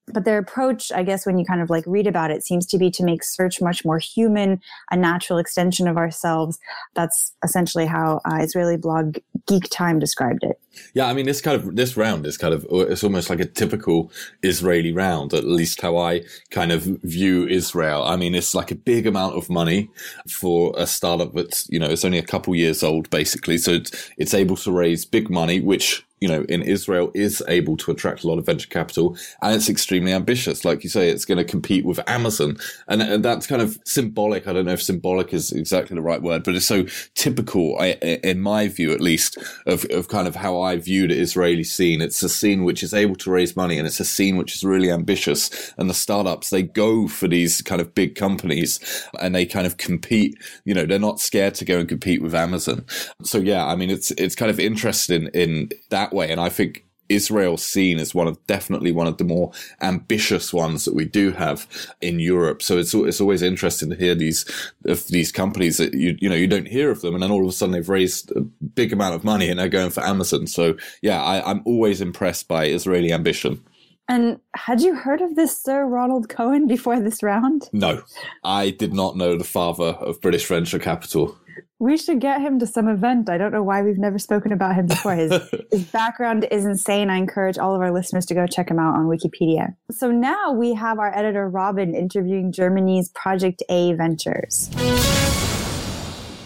but 0.09 0.25
their 0.25 0.39
approach, 0.39 0.91
I 0.93 1.03
guess, 1.03 1.25
when 1.25 1.39
you 1.39 1.45
kind 1.45 1.61
of 1.61 1.71
like 1.71 1.85
read 1.87 2.07
about 2.07 2.31
it, 2.31 2.45
seems 2.45 2.67
to 2.67 2.79
be 2.79 2.91
to 2.91 3.05
make 3.05 3.23
search 3.23 3.61
much 3.61 3.85
more 3.85 3.99
human, 3.99 4.61
a 4.91 4.97
natural 4.97 5.39
extension 5.39 5.87
of 5.87 5.97
ourselves. 5.97 6.59
That's 6.95 7.33
essentially 7.45 7.87
how 7.87 8.21
uh, 8.25 8.39
Israeli 8.41 8.77
blog 8.77 9.19
Geek 9.47 9.69
Time 9.71 9.99
described 9.99 10.43
it. 10.43 10.59
Yeah, 10.95 11.07
I 11.07 11.13
mean, 11.13 11.27
this 11.27 11.41
kind 11.41 11.57
of 11.57 11.77
this 11.77 11.97
round 11.97 12.27
is 12.27 12.37
kind 12.37 12.53
of 12.55 12.67
it's 12.71 13.05
almost 13.05 13.31
like 13.31 13.41
a 13.41 13.45
typical 13.45 14.11
Israeli 14.43 14.93
round, 14.93 15.35
at 15.35 15.45
least 15.45 15.81
how 15.81 15.97
I 15.99 16.23
kind 16.51 16.73
of 16.73 16.83
view 16.83 17.47
Israel. 17.47 18.03
I 18.03 18.17
mean, 18.17 18.35
it's 18.35 18.55
like 18.55 18.71
a 18.71 18.77
big 18.77 19.07
amount 19.07 19.37
of 19.37 19.51
money 19.51 19.91
for 20.29 20.75
a 20.77 20.87
startup 20.87 21.33
that's 21.35 21.69
you 21.71 21.79
know 21.79 21.89
it's 21.89 22.05
only 22.05 22.19
a 22.19 22.23
couple 22.23 22.55
years 22.55 22.83
old 22.83 23.09
basically, 23.11 23.59
so 23.59 23.73
it's, 23.73 24.11
it's 24.19 24.35
able 24.35 24.57
to 24.57 24.73
raise 24.73 25.05
big 25.05 25.31
money, 25.31 25.61
which 25.61 26.05
you 26.23 26.29
know, 26.29 26.45
in 26.49 26.63
Israel 26.63 27.11
is 27.15 27.43
able 27.49 27.77
to 27.77 27.91
attract 27.91 28.23
a 28.23 28.29
lot 28.29 28.39
of 28.39 28.47
venture 28.47 28.69
capital 28.69 29.17
and 29.43 29.57
it's 29.57 29.69
extremely 29.69 30.13
ambitious. 30.13 30.65
Like 30.65 30.85
you 30.85 30.89
say, 30.89 31.09
it's 31.09 31.25
going 31.25 31.39
to 31.39 31.45
compete 31.45 31.85
with 31.85 31.99
Amazon. 32.09 32.59
And, 32.87 33.03
and 33.03 33.25
that's 33.25 33.45
kind 33.45 33.61
of 33.61 33.77
symbolic. 33.85 34.47
I 34.47 34.53
don't 34.53 34.67
know 34.67 34.75
if 34.75 34.83
symbolic 34.85 35.35
is 35.35 35.51
exactly 35.51 35.97
the 35.97 36.01
right 36.01 36.23
word, 36.23 36.45
but 36.45 36.55
it's 36.55 36.65
so 36.65 36.87
typical, 37.15 37.77
in 37.81 38.41
my 38.41 38.69
view, 38.69 38.93
at 38.93 39.01
least, 39.01 39.37
of, 39.67 39.85
of 39.91 40.07
kind 40.07 40.29
of 40.29 40.37
how 40.37 40.61
I 40.61 40.77
view 40.77 41.09
the 41.09 41.19
Israeli 41.19 41.65
scene. 41.65 42.01
It's 42.01 42.23
a 42.23 42.29
scene 42.29 42.63
which 42.63 42.85
is 42.85 42.95
able 42.95 43.17
to 43.17 43.31
raise 43.33 43.57
money 43.57 43.77
and 43.77 43.85
it's 43.89 43.99
a 43.99 44.05
scene 44.05 44.37
which 44.37 44.55
is 44.55 44.63
really 44.63 44.93
ambitious. 44.93 45.75
And 45.77 45.91
the 45.91 45.95
startups, 45.95 46.51
they 46.51 46.63
go 46.63 47.09
for 47.09 47.27
these 47.27 47.63
kind 47.63 47.81
of 47.81 47.97
big 47.97 48.15
companies 48.15 48.79
and 49.21 49.35
they 49.35 49.45
kind 49.45 49.67
of 49.67 49.77
compete. 49.77 50.39
You 50.65 50.75
know, 50.75 50.87
they're 50.87 51.01
not 51.01 51.19
scared 51.19 51.57
to 51.57 51.65
go 51.65 51.81
and 51.81 51.89
compete 51.89 52.23
with 52.23 52.33
Amazon. 52.33 52.85
So 53.25 53.39
yeah, 53.39 53.67
I 53.67 53.75
mean, 53.75 53.91
it's, 53.91 54.13
it's 54.13 54.37
kind 54.37 54.53
of 54.53 54.61
interesting 54.61 55.29
in 55.35 55.71
that 55.91 56.12
way. 56.13 56.31
And 56.31 56.41
I 56.41 56.49
think 56.49 56.85
Israel's 57.09 57.65
seen 57.65 57.99
as 57.99 58.15
one 58.15 58.27
of 58.27 58.45
definitely 58.47 58.93
one 58.93 59.07
of 59.07 59.19
the 59.19 59.25
more 59.25 59.53
ambitious 59.81 60.53
ones 60.53 60.85
that 60.85 60.95
we 60.95 61.05
do 61.05 61.33
have 61.33 61.67
in 62.01 62.21
Europe. 62.21 62.63
So 62.63 62.79
it's 62.79 62.95
it's 62.95 63.21
always 63.21 63.43
interesting 63.43 63.91
to 63.91 63.97
hear 63.97 64.15
these 64.15 64.45
of 64.87 65.07
these 65.09 65.31
companies 65.31 65.77
that 65.77 65.95
you 65.95 66.17
you 66.21 66.29
know 66.29 66.35
you 66.35 66.47
don't 66.47 66.69
hear 66.69 66.91
of 66.91 67.01
them, 67.03 67.15
and 67.15 67.23
then 67.23 67.31
all 67.31 67.43
of 67.43 67.49
a 67.49 67.53
sudden 67.53 67.73
they've 67.73 67.89
raised 67.89 68.33
a 68.33 68.41
big 68.41 68.93
amount 68.93 69.15
of 69.15 69.25
money 69.25 69.49
and 69.49 69.59
they're 69.59 69.69
going 69.69 69.91
for 69.91 70.03
Amazon. 70.03 70.47
So 70.47 70.77
yeah, 71.03 71.23
I, 71.23 71.51
I'm 71.51 71.63
always 71.65 72.01
impressed 72.01 72.49
by 72.49 72.67
Israeli 72.67 73.13
ambition. 73.13 73.63
And 74.09 74.41
had 74.55 74.81
you 74.81 74.95
heard 74.95 75.21
of 75.21 75.37
this 75.37 75.57
Sir 75.57 75.87
Ronald 75.87 76.29
Cohen 76.29 76.67
before 76.67 77.01
this 77.01 77.23
round? 77.23 77.71
No, 77.73 78.03
I 78.43 78.71
did 78.71 78.93
not 78.93 79.17
know 79.17 79.39
the 79.39 79.45
father 79.45 79.97
of 80.01 80.21
British 80.21 80.47
venture 80.47 80.79
capital. 80.79 81.39
We 81.79 81.97
should 81.97 82.21
get 82.21 82.41
him 82.41 82.59
to 82.61 82.67
some 82.67 82.89
event. 82.89 83.29
I 83.29 83.39
don't 83.39 83.53
know 83.53 83.63
why 83.63 83.83
we've 83.83 83.99
never 83.99 84.19
spoken 84.19 84.53
about 84.53 84.75
him 84.75 84.87
before. 84.87 85.15
His, 85.15 85.33
his 85.71 85.85
background 85.85 86.47
is 86.51 86.65
insane. 86.65 87.11
I 87.11 87.17
encourage 87.17 87.59
all 87.59 87.75
of 87.75 87.81
our 87.81 87.93
listeners 87.93 88.27
to 88.27 88.35
go 88.35 88.47
check 88.47 88.71
him 88.71 88.79
out 88.79 88.95
on 88.95 89.07
Wikipedia. 89.07 89.75
So 89.91 90.11
now 90.11 90.53
we 90.53 90.75
have 90.75 90.99
our 90.99 91.17
editor, 91.17 91.49
Robin, 91.49 91.95
interviewing 91.95 92.53
Germany's 92.53 93.09
Project 93.11 93.63
A 93.69 93.95
Ventures. 93.95 94.71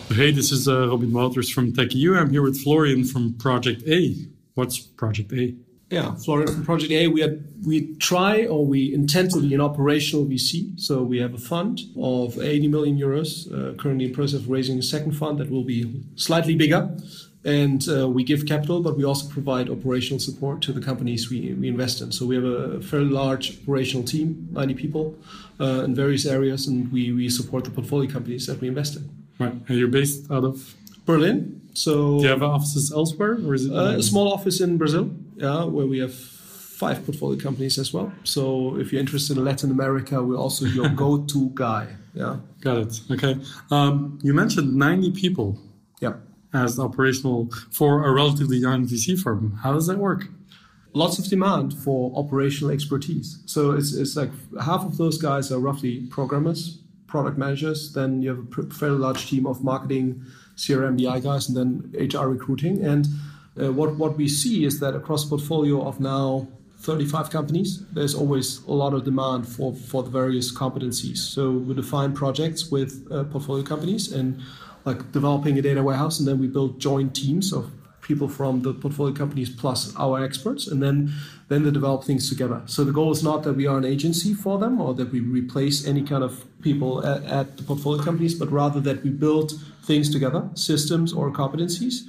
Hey, 0.08 0.30
this 0.30 0.52
is 0.52 0.68
uh, 0.68 0.88
Robin 0.88 1.10
Wauters 1.10 1.52
from 1.52 1.72
TechEU. 1.72 2.18
I'm 2.18 2.30
here 2.30 2.42
with 2.42 2.58
Florian 2.62 3.04
from 3.04 3.34
Project 3.34 3.82
A. 3.86 4.14
What's 4.54 4.78
Project 4.78 5.32
A? 5.34 5.54
Yeah, 5.88 6.16
from 6.16 6.64
Project 6.64 6.90
A. 6.90 7.06
We 7.06 7.20
had, 7.20 7.44
we 7.64 7.94
try 7.96 8.44
or 8.44 8.66
we 8.66 8.92
intend 8.92 9.30
to 9.32 9.40
be 9.40 9.54
an 9.54 9.60
operational 9.60 10.24
VC. 10.24 10.78
So 10.80 11.02
we 11.02 11.18
have 11.20 11.32
a 11.32 11.38
fund 11.38 11.80
of 11.96 12.40
80 12.40 12.66
million 12.68 12.98
euros, 12.98 13.46
uh, 13.46 13.74
currently 13.80 14.06
in 14.06 14.12
process 14.12 14.40
of 14.40 14.50
raising 14.50 14.78
a 14.80 14.82
second 14.82 15.12
fund 15.12 15.38
that 15.38 15.48
will 15.48 15.62
be 15.62 16.02
slightly 16.16 16.56
bigger. 16.56 16.90
And 17.44 17.88
uh, 17.88 18.08
we 18.08 18.24
give 18.24 18.46
capital, 18.46 18.80
but 18.80 18.96
we 18.96 19.04
also 19.04 19.28
provide 19.28 19.70
operational 19.70 20.18
support 20.18 20.60
to 20.62 20.72
the 20.72 20.80
companies 20.80 21.30
we, 21.30 21.54
we 21.54 21.68
invest 21.68 22.00
in. 22.00 22.10
So 22.10 22.26
we 22.26 22.34
have 22.34 22.44
a 22.44 22.80
fairly 22.80 23.10
large 23.10 23.62
operational 23.62 24.04
team, 24.04 24.48
90 24.50 24.74
people 24.74 25.14
uh, 25.60 25.84
in 25.84 25.94
various 25.94 26.26
areas, 26.26 26.66
and 26.66 26.90
we, 26.90 27.12
we 27.12 27.28
support 27.28 27.62
the 27.62 27.70
portfolio 27.70 28.10
companies 28.10 28.48
that 28.48 28.60
we 28.60 28.66
invest 28.66 28.96
in. 28.96 29.08
Right. 29.38 29.52
And 29.52 29.78
you're 29.78 29.86
based 29.86 30.28
out 30.32 30.42
of 30.42 30.74
Berlin. 31.04 31.62
So 31.74 32.18
do 32.18 32.24
you 32.24 32.30
have 32.30 32.42
offices 32.42 32.90
elsewhere, 32.90 33.38
or 33.46 33.54
is 33.54 33.66
it 33.66 33.72
uh, 33.72 33.98
a 33.98 34.02
small 34.02 34.32
office 34.32 34.60
in 34.60 34.76
Brazil? 34.76 35.14
Yeah, 35.36 35.64
where 35.64 35.86
we 35.86 35.98
have 35.98 36.14
five 36.76 37.04
portfolio 37.04 37.40
companies 37.40 37.78
as 37.78 37.92
well. 37.92 38.12
So 38.24 38.76
if 38.78 38.92
you're 38.92 39.00
interested 39.00 39.38
in 39.38 39.44
Latin 39.44 39.70
America, 39.70 40.22
we're 40.22 40.36
also 40.36 40.66
your 40.66 40.88
go-to 41.02 41.50
guy. 41.54 41.96
Yeah. 42.14 42.38
Got 42.60 42.78
it. 42.78 43.00
Okay. 43.10 43.36
Um, 43.70 44.18
you 44.22 44.34
mentioned 44.34 44.74
90 44.74 45.12
people. 45.12 45.58
Yeah. 46.00 46.14
As 46.52 46.78
operational 46.78 47.50
for 47.70 48.06
a 48.06 48.12
relatively 48.12 48.58
young 48.58 48.86
VC 48.86 49.18
firm. 49.18 49.58
How 49.62 49.72
does 49.72 49.86
that 49.86 49.98
work? 49.98 50.28
Lots 50.92 51.18
of 51.18 51.26
demand 51.26 51.74
for 51.74 52.12
operational 52.16 52.72
expertise. 52.72 53.42
So 53.46 53.72
it's, 53.72 53.94
it's 53.94 54.16
like 54.16 54.30
half 54.62 54.84
of 54.84 54.96
those 54.96 55.18
guys 55.18 55.52
are 55.52 55.58
roughly 55.58 56.06
programmers, 56.10 56.78
product 57.06 57.36
managers. 57.36 57.92
Then 57.92 58.22
you 58.22 58.30
have 58.30 58.66
a 58.66 58.74
fairly 58.74 58.98
large 58.98 59.28
team 59.28 59.46
of 59.46 59.62
marketing, 59.62 60.24
CRM, 60.56 60.96
BI 60.96 61.20
guys, 61.20 61.48
and 61.48 61.56
then 61.56 61.94
HR 61.98 62.28
recruiting. 62.28 62.82
And 62.82 63.06
what 63.56 63.96
what 63.96 64.16
we 64.16 64.28
see 64.28 64.64
is 64.64 64.80
that 64.80 64.94
across 64.94 65.24
portfolio 65.24 65.86
of 65.86 66.00
now 66.00 66.46
35 66.78 67.30
companies, 67.30 67.82
there's 67.92 68.14
always 68.14 68.62
a 68.66 68.72
lot 68.72 68.92
of 68.92 69.04
demand 69.04 69.48
for 69.48 69.74
for 69.74 70.02
the 70.02 70.10
various 70.10 70.52
competencies. 70.52 71.18
So 71.18 71.50
we 71.50 71.74
define 71.74 72.12
projects 72.12 72.70
with 72.70 73.06
uh, 73.10 73.24
portfolio 73.24 73.64
companies 73.64 74.12
and 74.12 74.40
like 74.84 75.10
developing 75.12 75.58
a 75.58 75.62
data 75.62 75.82
warehouse, 75.82 76.18
and 76.18 76.28
then 76.28 76.38
we 76.38 76.46
build 76.46 76.78
joint 76.80 77.14
teams 77.14 77.52
of 77.52 77.70
people 78.02 78.28
from 78.28 78.62
the 78.62 78.72
portfolio 78.72 79.12
companies 79.12 79.50
plus 79.50 79.92
our 79.96 80.22
experts, 80.22 80.68
and 80.68 80.82
then 80.82 81.12
then 81.48 81.62
they 81.64 81.70
develop 81.70 82.04
things 82.04 82.28
together. 82.28 82.62
So 82.66 82.84
the 82.84 82.92
goal 82.92 83.10
is 83.12 83.22
not 83.22 83.42
that 83.44 83.54
we 83.54 83.66
are 83.66 83.78
an 83.78 83.84
agency 83.84 84.34
for 84.34 84.58
them 84.58 84.80
or 84.80 84.94
that 84.94 85.10
we 85.12 85.20
replace 85.20 85.86
any 85.86 86.02
kind 86.02 86.22
of 86.22 86.44
people 86.60 87.06
at, 87.06 87.24
at 87.24 87.56
the 87.56 87.62
portfolio 87.62 88.02
companies, 88.02 88.34
but 88.34 88.50
rather 88.50 88.80
that 88.80 89.02
we 89.02 89.10
build 89.10 89.52
things 89.82 90.10
together, 90.10 90.48
systems 90.54 91.12
or 91.12 91.30
competencies, 91.30 92.02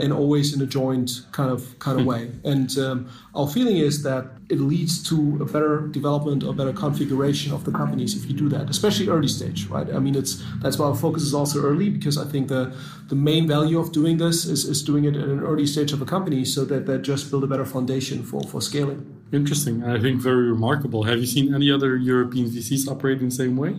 and 0.00 0.12
always 0.12 0.54
in 0.54 0.62
a 0.62 0.66
joint 0.66 1.10
kind 1.32 1.50
of 1.50 1.78
kind 1.78 1.98
of 1.98 2.04
hmm. 2.04 2.10
way. 2.10 2.30
And 2.44 2.76
um, 2.78 3.08
our 3.34 3.48
feeling 3.48 3.76
is 3.76 4.02
that 4.02 4.24
it 4.48 4.60
leads 4.60 5.02
to 5.08 5.38
a 5.40 5.44
better 5.44 5.86
development 5.88 6.42
or 6.42 6.52
better 6.54 6.72
configuration 6.72 7.52
of 7.52 7.64
the 7.64 7.72
companies 7.72 8.16
if 8.16 8.28
you 8.28 8.36
do 8.36 8.48
that, 8.48 8.68
especially 8.68 9.08
early 9.08 9.28
stage, 9.28 9.66
right? 9.66 9.88
I 9.92 9.98
mean, 9.98 10.16
it's 10.16 10.42
that's 10.62 10.78
why 10.78 10.86
our 10.86 10.94
focus 10.94 11.22
is 11.22 11.34
also 11.34 11.62
early 11.62 11.90
because 11.90 12.18
I 12.18 12.24
think 12.24 12.48
the 12.48 12.74
the 13.08 13.14
main 13.16 13.46
value 13.46 13.78
of 13.78 13.92
doing 13.92 14.18
this 14.18 14.44
is, 14.44 14.64
is 14.64 14.82
doing 14.82 15.04
it 15.04 15.16
at 15.16 15.28
an 15.28 15.40
early 15.40 15.66
stage 15.66 15.92
of 15.92 16.00
a 16.02 16.06
company 16.06 16.44
so 16.44 16.64
that 16.64 16.86
that 16.86 17.02
just 17.02 17.30
build 17.30 17.44
a 17.44 17.46
better 17.46 17.66
foundation 17.66 18.22
for 18.22 18.42
for 18.42 18.60
scaling. 18.60 19.00
Interesting. 19.32 19.84
I 19.84 20.00
think 20.00 20.20
very 20.20 20.50
remarkable. 20.50 21.04
Have 21.04 21.18
you 21.20 21.26
seen 21.26 21.54
any 21.54 21.70
other 21.70 21.96
European 21.96 22.46
VCs 22.50 22.88
operate 22.88 23.20
in 23.20 23.28
the 23.28 23.34
same 23.34 23.56
way? 23.56 23.76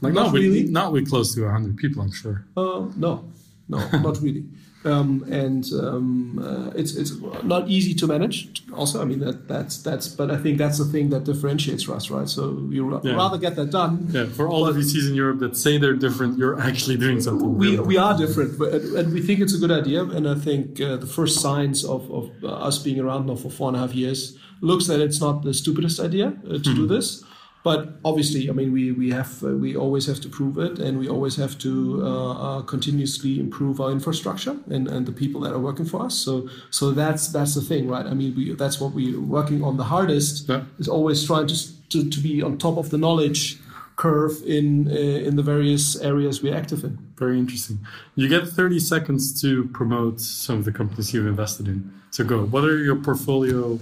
Like 0.00 0.14
not, 0.14 0.26
not 0.26 0.34
really. 0.34 0.62
With, 0.62 0.70
not 0.70 0.92
with 0.92 1.08
close 1.08 1.34
to 1.34 1.42
100 1.42 1.76
people, 1.76 2.02
I'm 2.02 2.12
sure. 2.12 2.46
Uh, 2.56 2.86
no, 2.96 3.30
no, 3.68 3.78
not 3.92 4.20
really. 4.20 4.44
Um, 4.84 5.24
and 5.30 5.64
um, 5.72 6.38
uh, 6.38 6.70
it's 6.78 6.94
it's 6.94 7.12
not 7.42 7.68
easy 7.68 7.94
to 7.94 8.06
manage. 8.06 8.62
Also, 8.74 9.00
I 9.00 9.06
mean 9.06 9.20
that 9.20 9.48
that's 9.48 9.82
that's. 9.82 10.08
But 10.08 10.30
I 10.30 10.36
think 10.36 10.58
that's 10.58 10.76
the 10.76 10.84
thing 10.84 11.08
that 11.08 11.24
differentiates 11.24 11.88
us, 11.88 12.10
right? 12.10 12.28
So 12.28 12.66
you 12.68 13.00
yeah. 13.02 13.14
rather 13.14 13.38
get 13.38 13.56
that 13.56 13.70
done. 13.70 14.08
Yeah, 14.10 14.26
for 14.26 14.46
all 14.46 14.66
the 14.66 14.72
VCs 14.72 15.08
in 15.08 15.14
Europe 15.14 15.38
that 15.38 15.56
say 15.56 15.78
they're 15.78 15.94
different, 15.94 16.36
you're 16.38 16.60
actually 16.60 16.98
doing 16.98 17.20
something. 17.22 17.56
We 17.56 17.78
we 17.80 17.96
are 17.96 18.14
different, 18.16 18.58
but, 18.58 18.74
and 18.74 19.14
we 19.14 19.22
think 19.22 19.40
it's 19.40 19.54
a 19.54 19.58
good 19.58 19.72
idea. 19.72 20.02
And 20.04 20.28
I 20.28 20.34
think 20.34 20.78
uh, 20.80 20.96
the 20.96 21.06
first 21.06 21.40
signs 21.40 21.82
of 21.84 22.10
of 22.10 22.30
uh, 22.42 22.68
us 22.68 22.78
being 22.78 23.00
around 23.00 23.26
now 23.26 23.36
for 23.36 23.50
four 23.50 23.68
and 23.68 23.76
a 23.78 23.80
half 23.80 23.94
years 23.94 24.38
looks 24.60 24.86
that 24.86 25.00
it's 25.00 25.20
not 25.20 25.42
the 25.42 25.54
stupidest 25.54 25.98
idea 25.98 26.26
uh, 26.26 26.32
to 26.32 26.58
mm-hmm. 26.58 26.74
do 26.74 26.86
this. 26.86 27.24
But 27.64 27.94
obviously, 28.04 28.50
I 28.50 28.52
mean, 28.52 28.72
we 28.72 28.92
we 28.92 29.10
have 29.10 29.42
uh, 29.42 29.56
we 29.56 29.74
always 29.74 30.04
have 30.06 30.20
to 30.20 30.28
prove 30.28 30.58
it, 30.58 30.78
and 30.78 30.98
we 30.98 31.08
always 31.08 31.36
have 31.36 31.58
to 31.60 31.70
uh, 32.04 32.32
uh, 32.46 32.62
continuously 32.62 33.40
improve 33.40 33.80
our 33.80 33.90
infrastructure 33.90 34.56
and, 34.68 34.86
and 34.86 35.06
the 35.06 35.12
people 35.12 35.40
that 35.40 35.52
are 35.54 35.58
working 35.58 35.86
for 35.86 36.04
us. 36.04 36.14
So 36.14 36.46
so 36.68 36.90
that's 36.90 37.28
that's 37.28 37.54
the 37.54 37.62
thing, 37.62 37.88
right? 37.88 38.04
I 38.04 38.12
mean, 38.12 38.34
we, 38.36 38.54
that's 38.54 38.78
what 38.80 38.92
we're 38.92 39.18
working 39.18 39.64
on 39.64 39.78
the 39.78 39.84
hardest 39.84 40.46
yeah. 40.46 40.64
is 40.78 40.88
always 40.88 41.26
trying 41.26 41.46
to, 41.46 41.56
to 41.88 42.10
to 42.10 42.20
be 42.20 42.42
on 42.42 42.58
top 42.58 42.76
of 42.76 42.90
the 42.90 42.98
knowledge 42.98 43.58
curve 43.96 44.42
in 44.44 44.88
uh, 44.88 45.28
in 45.28 45.36
the 45.36 45.42
various 45.42 45.96
areas 45.96 46.42
we're 46.42 46.54
active 46.54 46.84
in. 46.84 46.98
Very 47.16 47.38
interesting. 47.38 47.78
You 48.14 48.28
get 48.28 48.46
30 48.46 48.78
seconds 48.78 49.40
to 49.40 49.68
promote 49.68 50.20
some 50.20 50.58
of 50.58 50.66
the 50.66 50.72
companies 50.72 51.14
you've 51.14 51.26
invested 51.26 51.66
in. 51.66 51.90
So 52.10 52.24
go. 52.24 52.44
What 52.44 52.64
are 52.64 52.76
your 52.76 52.96
portfolio 52.96 53.80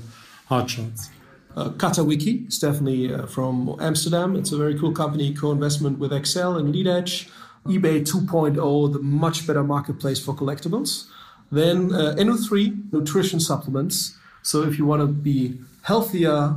hotshots? 0.49 1.09
Uh, 1.56 1.68
Catawiki 1.71 2.49
definitely 2.61 3.12
uh, 3.12 3.26
from 3.26 3.76
Amsterdam. 3.80 4.37
It's 4.37 4.52
a 4.52 4.56
very 4.56 4.78
cool 4.78 4.92
company, 4.92 5.35
co-investment 5.35 5.99
with 5.99 6.11
Accel 6.12 6.59
and 6.59 6.75
LeadEdge. 6.75 7.28
eBay 7.66 8.00
2.0, 8.02 8.92
the 8.92 8.99
much 8.99 9.47
better 9.47 9.62
marketplace 9.62 10.23
for 10.25 10.35
collectibles. 10.35 11.06
Then 11.50 11.94
uh, 11.94 12.14
NU3, 12.16 12.92
nutrition 12.92 13.38
supplements. 13.38 14.16
So 14.42 14.62
if 14.62 14.78
you 14.78 14.87
want 14.87 15.02
to 15.02 15.06
be 15.06 15.59
healthier, 15.82 16.56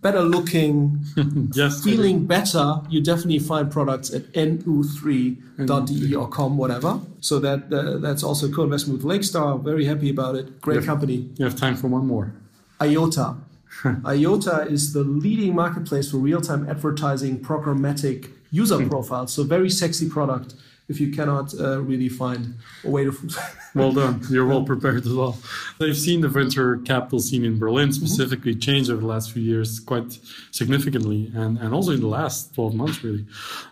better 0.00 0.22
looking, 0.22 1.04
yes, 1.52 1.82
feeling 1.82 2.26
better, 2.26 2.80
you 2.88 3.02
definitely 3.02 3.40
find 3.40 3.70
products 3.70 4.14
at 4.14 4.32
nu3.de 4.32 6.14
or 6.14 6.28
com, 6.28 6.56
whatever. 6.56 7.00
So 7.20 7.38
that 7.40 7.72
uh, 7.72 7.98
that's 7.98 8.22
also 8.22 8.50
co-investment 8.50 9.02
with 9.02 9.12
Lakestar. 9.12 9.62
Very 9.62 9.84
happy 9.84 10.10
about 10.10 10.36
it. 10.36 10.60
Great 10.60 10.74
you 10.74 10.80
have, 10.80 10.86
company. 10.86 11.28
You 11.36 11.44
have 11.44 11.56
time 11.56 11.76
for 11.76 11.88
one 11.88 12.06
more. 12.06 12.32
IOTA. 12.80 13.36
IOTA 14.04 14.68
is 14.68 14.92
the 14.92 15.04
leading 15.04 15.54
marketplace 15.54 16.10
for 16.10 16.18
real-time 16.18 16.68
advertising 16.68 17.40
programmatic 17.40 18.30
user 18.50 18.78
hmm. 18.78 18.88
profiles. 18.88 19.32
So 19.32 19.42
very 19.42 19.70
sexy 19.70 20.08
product 20.08 20.54
if 20.88 21.00
you 21.00 21.10
cannot 21.10 21.52
uh, 21.58 21.80
really 21.82 22.08
find 22.08 22.54
a 22.84 22.90
way 22.90 23.04
to. 23.04 23.12
well 23.74 23.92
done. 23.92 24.22
You're 24.30 24.46
well 24.46 24.62
prepared 24.62 25.04
as 25.04 25.12
well. 25.12 25.36
I've 25.80 25.96
seen 25.96 26.20
the 26.20 26.28
venture 26.28 26.78
capital 26.78 27.18
scene 27.18 27.44
in 27.44 27.58
Berlin 27.58 27.88
mm-hmm. 27.88 28.06
specifically 28.06 28.52
mm-hmm. 28.52 28.60
change 28.60 28.90
over 28.90 29.00
the 29.00 29.06
last 29.06 29.32
few 29.32 29.42
years 29.42 29.80
quite 29.80 30.18
significantly, 30.52 31.32
and, 31.34 31.58
and 31.58 31.74
also 31.74 31.92
in 31.92 32.00
the 32.00 32.06
last 32.06 32.54
12 32.54 32.74
months, 32.74 33.02
really. 33.02 33.26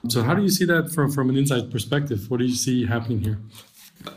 So, 0.09 0.23
how 0.23 0.35
do 0.35 0.43
you 0.43 0.51
see 0.51 0.65
that 0.65 0.93
from, 0.93 1.11
from 1.13 1.31
an 1.31 1.37
inside 1.37 1.71
perspective? 1.71 2.29
What 2.29 2.39
do 2.39 2.47
you 2.47 2.57
see 2.57 2.87
happening 2.87 3.21
here? 3.21 3.39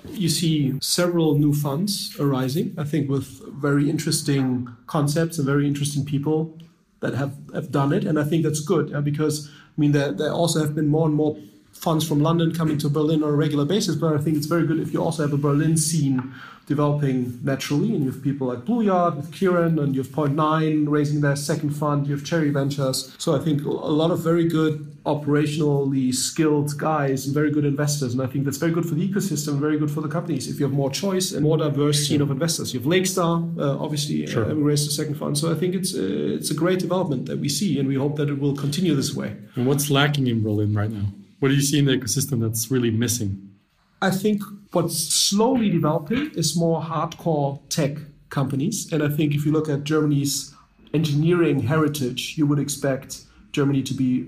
You 0.09 0.29
see 0.29 0.73
several 0.81 1.37
new 1.37 1.53
funds 1.53 2.15
arising, 2.19 2.73
I 2.77 2.83
think, 2.83 3.09
with 3.09 3.27
very 3.53 3.89
interesting 3.89 4.67
concepts 4.85 5.37
and 5.37 5.45
very 5.45 5.67
interesting 5.67 6.05
people 6.05 6.57
that 6.99 7.13
have, 7.13 7.35
have 7.53 7.71
done 7.71 7.93
it. 7.93 8.03
And 8.03 8.19
I 8.19 8.23
think 8.23 8.43
that's 8.43 8.59
good 8.59 8.91
because, 9.03 9.49
I 9.49 9.81
mean, 9.81 9.91
there, 9.91 10.11
there 10.11 10.31
also 10.31 10.59
have 10.59 10.75
been 10.75 10.87
more 10.87 11.07
and 11.07 11.15
more 11.15 11.37
funds 11.77 12.07
from 12.07 12.19
London 12.19 12.53
coming 12.53 12.77
to 12.79 12.89
Berlin 12.89 13.23
on 13.23 13.29
a 13.29 13.35
regular 13.35 13.65
basis. 13.65 13.95
But 13.95 14.13
I 14.13 14.17
think 14.17 14.37
it's 14.37 14.47
very 14.47 14.65
good 14.65 14.79
if 14.79 14.93
you 14.93 15.01
also 15.03 15.23
have 15.23 15.33
a 15.33 15.37
Berlin 15.37 15.77
scene 15.77 16.33
developing 16.65 17.39
naturally. 17.43 17.95
And 17.95 18.03
you 18.03 18.11
have 18.11 18.21
people 18.21 18.47
like 18.47 18.65
Blue 18.65 18.81
Yard 18.81 19.15
with 19.15 19.31
Ciarán, 19.31 19.81
and 19.81 19.95
you 19.95 20.01
have 20.03 20.11
Point 20.11 20.35
Nine 20.35 20.85
raising 20.85 21.21
their 21.21 21.35
second 21.35 21.71
fund. 21.71 22.07
You 22.07 22.15
have 22.15 22.25
Cherry 22.25 22.49
Ventures. 22.49 23.15
So 23.17 23.35
I 23.35 23.39
think 23.39 23.63
a 23.63 23.69
lot 23.69 24.11
of 24.11 24.19
very 24.19 24.47
good 24.47 24.93
operationally 25.05 26.13
skilled 26.13 26.77
guys 26.77 27.25
and 27.25 27.33
very 27.33 27.49
good 27.49 27.63
investors. 27.63 28.11
And 28.13 28.21
I 28.21 28.27
think 28.27 28.43
that's 28.43 28.57
very 28.57 28.73
good 28.73 28.85
for 28.85 28.95
the 28.95 29.07
ecosystem, 29.07 29.59
very 29.59 29.79
good 29.79 29.89
for 29.89 30.01
the 30.01 30.09
companies. 30.09 30.49
If 30.49 30.59
you 30.59 30.65
have 30.65 30.73
more 30.73 30.91
choice 30.91 31.31
and 31.31 31.43
more 31.43 31.57
diverse 31.57 32.05
scene 32.05 32.21
of 32.21 32.29
investors, 32.29 32.73
you 32.73 32.81
have 32.81 32.87
Lakestar, 32.87 33.57
uh, 33.57 33.81
obviously, 33.81 34.25
uh, 34.25 34.29
sure. 34.29 34.45
uh, 34.45 34.53
raised 34.53 34.89
a 34.89 34.91
second 34.91 35.15
fund. 35.15 35.37
So 35.37 35.49
I 35.49 35.55
think 35.55 35.73
it's 35.75 35.95
uh, 35.95 36.37
it's 36.37 36.51
a 36.51 36.53
great 36.53 36.79
development 36.79 37.27
that 37.27 37.39
we 37.39 37.47
see, 37.47 37.79
and 37.79 37.87
we 37.87 37.95
hope 37.95 38.17
that 38.17 38.27
it 38.29 38.39
will 38.39 38.55
continue 38.55 38.93
this 38.95 39.15
way. 39.15 39.37
And 39.55 39.65
what's 39.65 39.89
lacking 39.89 40.27
in 40.27 40.43
Berlin 40.43 40.73
right 40.73 40.91
now? 40.91 41.07
What 41.39 41.49
do 41.49 41.55
you 41.55 41.61
see 41.61 41.79
in 41.79 41.85
the 41.85 41.97
ecosystem 41.97 42.41
that's 42.41 42.71
really 42.71 42.91
missing? 42.91 43.49
I 44.01 44.11
think 44.11 44.41
what's 44.71 44.97
slowly 44.97 45.69
developing 45.69 46.31
is 46.35 46.55
more 46.55 46.81
hardcore 46.81 47.59
tech 47.69 47.97
companies. 48.29 48.91
And 48.91 49.01
I 49.01 49.09
think 49.09 49.33
if 49.33 49.45
you 49.45 49.51
look 49.51 49.69
at 49.69 49.83
Germany's 49.83 50.53
engineering 50.93 51.61
heritage, 51.61 52.37
you 52.37 52.45
would 52.47 52.59
expect 52.59 53.21
Germany 53.51 53.83
to 53.83 53.93
be 53.93 54.27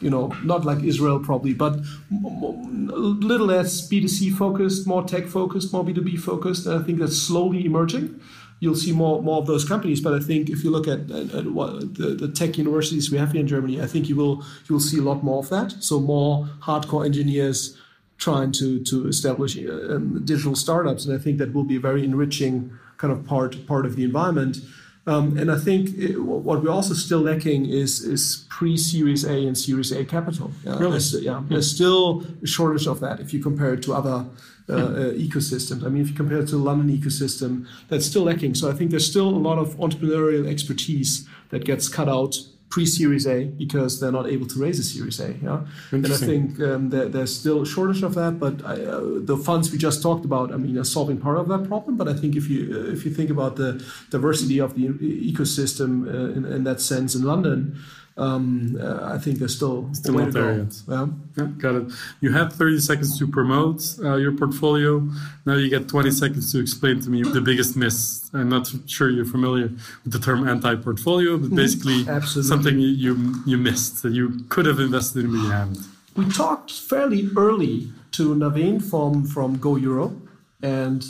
you 0.00 0.08
know, 0.08 0.28
not 0.42 0.64
like 0.64 0.82
Israel 0.82 1.20
probably, 1.20 1.52
but 1.52 1.74
a 1.74 2.96
little 2.96 3.46
less 3.46 3.86
B2C 3.88 4.34
focused, 4.34 4.86
more 4.86 5.04
tech 5.04 5.26
focused, 5.26 5.72
more 5.72 5.84
B2B 5.84 6.18
focused. 6.18 6.66
And 6.66 6.80
I 6.80 6.82
think 6.82 6.98
that's 6.98 7.16
slowly 7.16 7.64
emerging. 7.66 8.20
You'll 8.60 8.76
see 8.76 8.92
more 8.92 9.22
more 9.22 9.38
of 9.38 9.46
those 9.46 9.64
companies, 9.64 10.00
but 10.00 10.12
I 10.12 10.20
think 10.20 10.50
if 10.50 10.62
you 10.62 10.70
look 10.70 10.86
at, 10.86 11.10
at, 11.10 11.34
at 11.34 11.46
what 11.46 11.94
the, 11.94 12.14
the 12.14 12.28
tech 12.28 12.58
universities 12.58 13.10
we 13.10 13.18
have 13.18 13.32
here 13.32 13.40
in 13.40 13.46
Germany, 13.46 13.80
I 13.80 13.86
think 13.86 14.08
you 14.08 14.16
will 14.16 14.44
you 14.68 14.74
will 14.74 14.80
see 14.80 14.98
a 14.98 15.02
lot 15.02 15.24
more 15.24 15.38
of 15.38 15.48
that. 15.48 15.72
So 15.80 15.98
more 15.98 16.48
hardcore 16.60 17.04
engineers 17.04 17.76
trying 18.18 18.52
to 18.52 18.84
to 18.84 19.08
establish 19.08 19.56
um, 19.56 20.22
digital 20.24 20.54
startups, 20.54 21.06
and 21.06 21.18
I 21.18 21.22
think 21.22 21.38
that 21.38 21.52
will 21.54 21.64
be 21.64 21.76
a 21.76 21.80
very 21.80 22.04
enriching 22.04 22.70
kind 22.98 23.12
of 23.12 23.24
part 23.26 23.66
part 23.66 23.86
of 23.86 23.96
the 23.96 24.04
environment. 24.04 24.58
Um, 25.06 25.38
and 25.38 25.50
I 25.50 25.56
think 25.56 25.96
it, 25.96 26.18
what 26.18 26.62
we're 26.62 26.70
also 26.70 26.94
still 26.94 27.20
lacking 27.20 27.66
is 27.66 28.00
is 28.04 28.46
pre-Series 28.50 29.24
A 29.24 29.46
and 29.46 29.56
Series 29.56 29.92
A 29.92 30.04
capital. 30.04 30.50
Yeah, 30.64 30.78
really? 30.78 30.92
there's, 30.92 31.14
yeah, 31.22 31.42
there's 31.48 31.70
still 31.70 32.24
a 32.42 32.46
shortage 32.46 32.86
of 32.86 33.00
that 33.00 33.18
if 33.18 33.32
you 33.32 33.42
compare 33.42 33.72
it 33.74 33.82
to 33.84 33.94
other 33.94 34.26
uh, 34.68 34.72
uh, 34.72 35.12
ecosystems. 35.14 35.84
I 35.84 35.88
mean, 35.88 36.02
if 36.02 36.10
you 36.10 36.14
compare 36.14 36.38
it 36.38 36.48
to 36.48 36.56
the 36.56 36.62
London 36.62 36.94
ecosystem, 36.96 37.66
that's 37.88 38.06
still 38.06 38.24
lacking. 38.24 38.54
So 38.54 38.70
I 38.70 38.74
think 38.74 38.90
there's 38.90 39.08
still 39.08 39.28
a 39.28 39.42
lot 39.48 39.58
of 39.58 39.74
entrepreneurial 39.78 40.46
expertise 40.46 41.26
that 41.48 41.64
gets 41.64 41.88
cut 41.88 42.08
out 42.08 42.36
pre-Series 42.70 43.26
A 43.26 43.44
because 43.44 44.00
they're 44.00 44.12
not 44.12 44.26
able 44.28 44.46
to 44.46 44.58
raise 44.58 44.78
a 44.78 44.82
Series 44.84 45.20
A. 45.20 45.34
Yeah, 45.42 45.66
and 45.90 46.06
I 46.06 46.16
think 46.16 46.60
um, 46.60 46.90
there, 46.90 47.08
there's 47.08 47.38
still 47.38 47.62
a 47.62 47.66
shortage 47.66 48.02
of 48.02 48.14
that. 48.14 48.38
But 48.38 48.64
I, 48.64 48.74
uh, 48.84 49.00
the 49.30 49.36
funds 49.36 49.70
we 49.72 49.78
just 49.78 50.02
talked 50.02 50.24
about, 50.24 50.52
I 50.52 50.56
mean, 50.56 50.78
are 50.78 50.84
solving 50.84 51.18
part 51.18 51.38
of 51.38 51.48
that 51.48 51.66
problem. 51.68 51.96
But 51.96 52.08
I 52.08 52.14
think 52.14 52.36
if 52.36 52.48
you 52.48 52.60
uh, 52.74 52.92
if 52.92 53.04
you 53.04 53.12
think 53.12 53.30
about 53.30 53.56
the 53.56 53.84
diversity 54.10 54.58
of 54.60 54.74
the 54.74 54.88
ecosystem 55.32 56.06
uh, 56.06 56.36
in, 56.36 56.44
in 56.44 56.64
that 56.64 56.80
sense 56.80 57.14
in 57.14 57.22
London 57.22 57.78
um, 58.20 58.76
uh, 58.78 59.14
I 59.14 59.18
think 59.18 59.38
there's 59.38 59.56
still, 59.56 59.88
still 59.94 60.14
not 60.14 60.32
there 60.32 60.58
yet. 60.58 60.74
Yeah. 60.86 61.06
yeah. 61.38 61.46
got 61.56 61.74
it. 61.76 61.92
You 62.20 62.32
had 62.32 62.52
30 62.52 62.78
seconds 62.80 63.18
to 63.18 63.26
promote 63.26 63.82
uh, 64.04 64.16
your 64.16 64.32
portfolio. 64.32 65.08
Now 65.46 65.54
you 65.54 65.70
get 65.70 65.88
20 65.88 66.10
seconds 66.10 66.52
to 66.52 66.60
explain 66.60 67.00
to 67.00 67.08
me 67.08 67.22
the 67.22 67.40
biggest 67.40 67.76
miss. 67.76 68.30
I'm 68.34 68.50
not 68.50 68.70
sure 68.86 69.08
you're 69.08 69.24
familiar 69.24 69.68
with 70.04 70.12
the 70.12 70.18
term 70.18 70.46
anti-portfolio, 70.46 71.38
but 71.38 71.54
basically 71.54 72.04
something 72.42 72.78
you, 72.78 72.88
you, 72.88 73.34
you 73.46 73.56
missed 73.56 74.02
that 74.02 74.12
you 74.12 74.44
could 74.50 74.66
have 74.66 74.80
invested 74.80 75.24
in 75.24 75.30
but 75.32 75.38
you 75.38 75.50
haven't. 75.50 75.78
We 76.14 76.28
talked 76.28 76.72
fairly 76.72 77.28
early 77.36 77.90
to 78.12 78.34
Naren 78.34 78.82
from 78.82 79.24
from 79.24 79.58
GoEuro, 79.58 80.20
and 80.62 81.04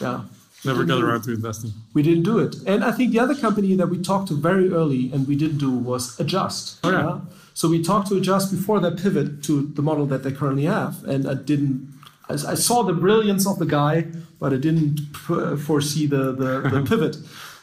yeah, 0.00 0.22
Never 0.64 0.84
got 0.84 1.02
around 1.02 1.22
to 1.22 1.32
investing. 1.32 1.72
We 1.92 2.02
didn't 2.02 2.22
do 2.22 2.38
it. 2.38 2.56
And 2.66 2.84
I 2.84 2.92
think 2.92 3.12
the 3.12 3.18
other 3.18 3.34
company 3.34 3.74
that 3.76 3.88
we 3.88 3.98
talked 3.98 4.28
to 4.28 4.34
very 4.34 4.72
early 4.72 5.10
and 5.12 5.26
we 5.26 5.36
didn't 5.36 5.58
do 5.58 5.70
was 5.70 6.18
Adjust. 6.18 6.78
Oh, 6.84 6.90
yeah. 6.90 7.20
So 7.52 7.68
we 7.68 7.82
talked 7.82 8.08
to 8.08 8.16
Adjust 8.16 8.50
before 8.50 8.80
that 8.80 8.98
pivot 8.98 9.42
to 9.44 9.62
the 9.62 9.82
model 9.82 10.06
that 10.06 10.22
they 10.22 10.32
currently 10.32 10.64
have. 10.64 11.04
And 11.04 11.28
I 11.28 11.34
didn't, 11.34 11.92
I, 12.28 12.34
I 12.34 12.54
saw 12.54 12.82
the 12.82 12.92
brilliance 12.92 13.46
of 13.46 13.58
the 13.58 13.66
guy, 13.66 14.06
but 14.40 14.52
I 14.52 14.56
didn't 14.56 14.98
foresee 15.16 16.06
the, 16.06 16.32
the, 16.32 16.68
the 16.68 16.82
pivot. 16.88 17.16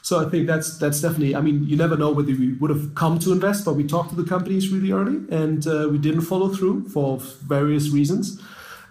So 0.04 0.26
I 0.26 0.30
think 0.30 0.48
that's 0.48 0.78
that's 0.80 1.00
definitely. 1.00 1.36
I 1.36 1.42
mean, 1.42 1.64
you 1.64 1.76
never 1.78 1.96
know 1.96 2.12
whether 2.12 2.32
we 2.32 2.54
would 2.54 2.72
have 2.72 2.96
come 2.96 3.20
to 3.20 3.32
invest, 3.32 3.66
but 3.66 3.76
we 3.76 3.84
talked 3.84 4.10
to 4.10 4.16
the 4.16 4.28
companies 4.28 4.70
really 4.70 4.92
early, 4.92 5.18
and 5.30 5.66
uh, 5.68 5.90
we 5.92 6.00
didn't 6.00 6.22
follow 6.22 6.50
through 6.50 6.90
for 6.90 7.20
various 7.20 7.90
reasons. 7.90 8.42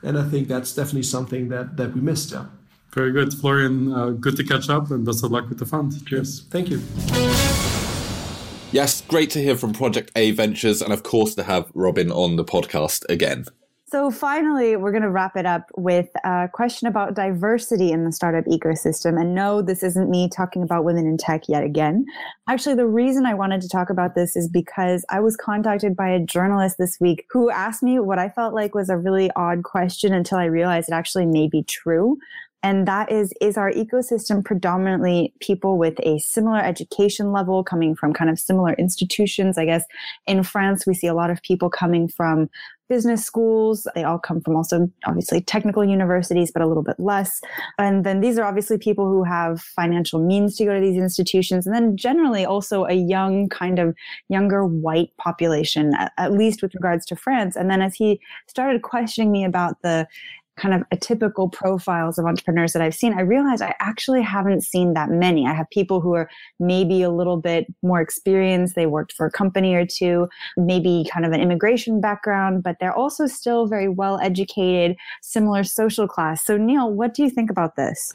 And 0.03 0.17
I 0.17 0.23
think 0.23 0.47
that's 0.47 0.73
definitely 0.73 1.03
something 1.03 1.49
that 1.49 1.77
that 1.79 1.95
we 1.95 2.01
missed. 2.01 2.31
Yeah. 2.31 2.47
Very 2.93 3.13
good. 3.13 3.33
Florian, 3.33 3.93
uh, 3.93 4.11
good 4.11 4.37
to 4.37 4.45
catch 4.45 4.69
up 4.69 4.91
and 4.91 5.05
best 5.05 5.25
of 5.25 5.31
luck 5.31 5.49
with 5.49 5.59
the 5.59 5.67
fund. 5.67 6.05
Cheers. 6.07 6.43
Thank 6.51 6.71
you. 6.71 6.81
Yes, 8.73 9.01
great 9.03 9.31
to 9.31 9.43
hear 9.43 9.57
from 9.57 9.73
Project 9.73 10.13
A 10.17 10.31
Ventures 10.33 10.81
and, 10.83 10.93
of 10.93 11.03
course, 11.03 11.35
to 11.37 11.43
have 11.43 11.71
Robin 11.75 12.11
on 12.11 12.37
the 12.37 12.45
podcast 12.45 13.05
again. 13.09 13.45
So 13.91 14.13
finally, 14.13 14.77
we're 14.77 14.93
going 14.93 15.03
to 15.03 15.11
wrap 15.11 15.37
it 15.37 15.47
up 15.47 15.69
with 15.77 16.09
a 16.23 16.49
question 16.53 16.87
about 16.87 17.15
diversity 17.15 17.91
in 17.91 18.05
the 18.05 18.13
startup 18.13 18.45
ecosystem. 18.45 19.21
And 19.21 19.35
no, 19.35 19.63
this 19.63 19.83
isn't 19.83 20.09
me 20.09 20.29
talking 20.29 20.63
about 20.63 20.85
women 20.85 21.09
in 21.09 21.17
tech 21.17 21.49
yet 21.49 21.65
again. 21.65 22.07
Actually, 22.49 22.77
the 22.77 22.87
reason 22.87 23.27
I 23.27 23.35
wanted 23.35 23.61
to 23.63 23.69
talk 23.69 23.91
about 23.91 24.15
this 24.15 24.37
is 24.37 24.49
because 24.49 25.05
I 25.11 25.19
was 25.19 25.37
contacted 25.37 25.97
by 25.97 26.09
a 26.09 26.25
journalist 26.25 26.77
this 26.79 26.99
week 27.01 27.27
who 27.31 27.51
asked 27.51 27.83
me 27.83 27.99
what 27.99 28.21
I 28.21 28.29
felt 28.29 28.55
like 28.55 28.77
was 28.77 28.91
a 28.91 28.97
really 28.97 29.29
odd 29.35 29.65
question 29.65 30.13
until 30.13 30.39
I 30.39 30.45
realized 30.45 30.89
it 30.89 30.95
actually 30.95 31.27
may 31.27 31.49
be 31.49 31.65
true. 31.65 32.17
And 32.63 32.87
that 32.87 33.11
is, 33.11 33.33
is 33.41 33.57
our 33.57 33.73
ecosystem 33.73 34.45
predominantly 34.45 35.33
people 35.41 35.79
with 35.79 35.99
a 36.01 36.19
similar 36.19 36.59
education 36.59 37.33
level 37.33 37.65
coming 37.65 37.95
from 37.95 38.13
kind 38.13 38.31
of 38.31 38.39
similar 38.39 38.75
institutions? 38.75 39.57
I 39.57 39.65
guess 39.65 39.85
in 40.27 40.43
France, 40.43 40.87
we 40.87 40.95
see 40.95 41.07
a 41.07 41.15
lot 41.15 41.31
of 41.31 41.43
people 41.43 41.71
coming 41.71 42.09
from 42.09 42.51
business 42.91 43.25
schools. 43.25 43.87
They 43.95 44.05
all 44.05 44.19
come 44.19 44.43
from 44.43 44.57
also 44.57 44.91
obviously 45.07 45.41
technical 45.41 45.83
universities, 45.85 46.51
but 46.53 46.61
a 46.61 46.67
little 46.67 46.83
bit 46.83 46.99
less. 46.99 47.41
And 47.79 48.05
then 48.05 48.21
these 48.21 48.37
are 48.37 48.45
obviously 48.45 48.77
people 48.77 49.07
who 49.09 49.23
have 49.23 49.63
financial 49.63 50.19
means 50.19 50.57
to 50.57 50.65
go 50.65 50.75
to 50.75 50.81
these 50.81 51.01
institutions. 51.01 51.67
And 51.67 51.75
then 51.75 51.97
generally 51.97 52.45
also 52.45 52.85
a 52.85 52.95
young 52.95 53.49
kind 53.49 53.79
of 53.79 53.95
younger 54.29 54.67
white 54.67 55.17
population, 55.17 55.95
at 56.19 56.33
least 56.33 56.63
with 56.63 56.75
regards 56.75 57.07
to 57.07 57.17
France. 57.17 57.57
And 57.57 57.71
then 57.71 57.81
as 57.81 57.95
he 57.95 58.21
started 58.49 58.83
questioning 58.83 59.31
me 59.31 59.45
about 59.45 59.81
the 59.83 60.07
kind 60.61 60.75
of 60.75 60.83
atypical 60.91 61.51
profiles 61.51 62.19
of 62.19 62.27
entrepreneurs 62.27 62.73
that 62.75 62.83
I've 62.83 62.95
seen, 62.95 63.15
I 63.15 63.23
realized 63.23 63.63
I 63.63 63.75
actually 63.81 64.23
haven't 64.23 64.63
seen 64.63 64.93
that 64.95 65.09
many. 65.09 65.47
I 65.47 65.55
have 65.55 65.69
people 65.71 66.01
who 66.01 66.15
are 66.15 66.29
maybe 66.59 67.03
a 67.03 67.11
little 67.11 67.39
bit 67.39 67.67
more 67.83 68.01
experienced. 68.01 68.75
They 68.75 68.87
worked 68.87 69.13
for 69.13 69.27
a 69.27 69.31
company 69.31 69.75
or 69.75 69.87
two, 69.87 70.29
maybe 70.57 71.07
kind 71.11 71.25
of 71.25 71.33
an 71.33 71.41
immigration 71.41 72.01
background, 72.01 72.63
but 72.63 72.77
they're 72.79 72.95
also 72.95 73.27
still 73.27 73.67
very 73.67 73.89
well 73.89 74.21
educated, 74.21 74.97
similar 75.23 75.65
social 75.65 76.07
class. 76.07 76.45
So, 76.45 76.59
Neil, 76.59 76.93
what 76.93 77.15
do 77.15 77.23
you 77.23 77.31
think 77.31 77.51
about 77.51 77.77
this? 77.77 78.13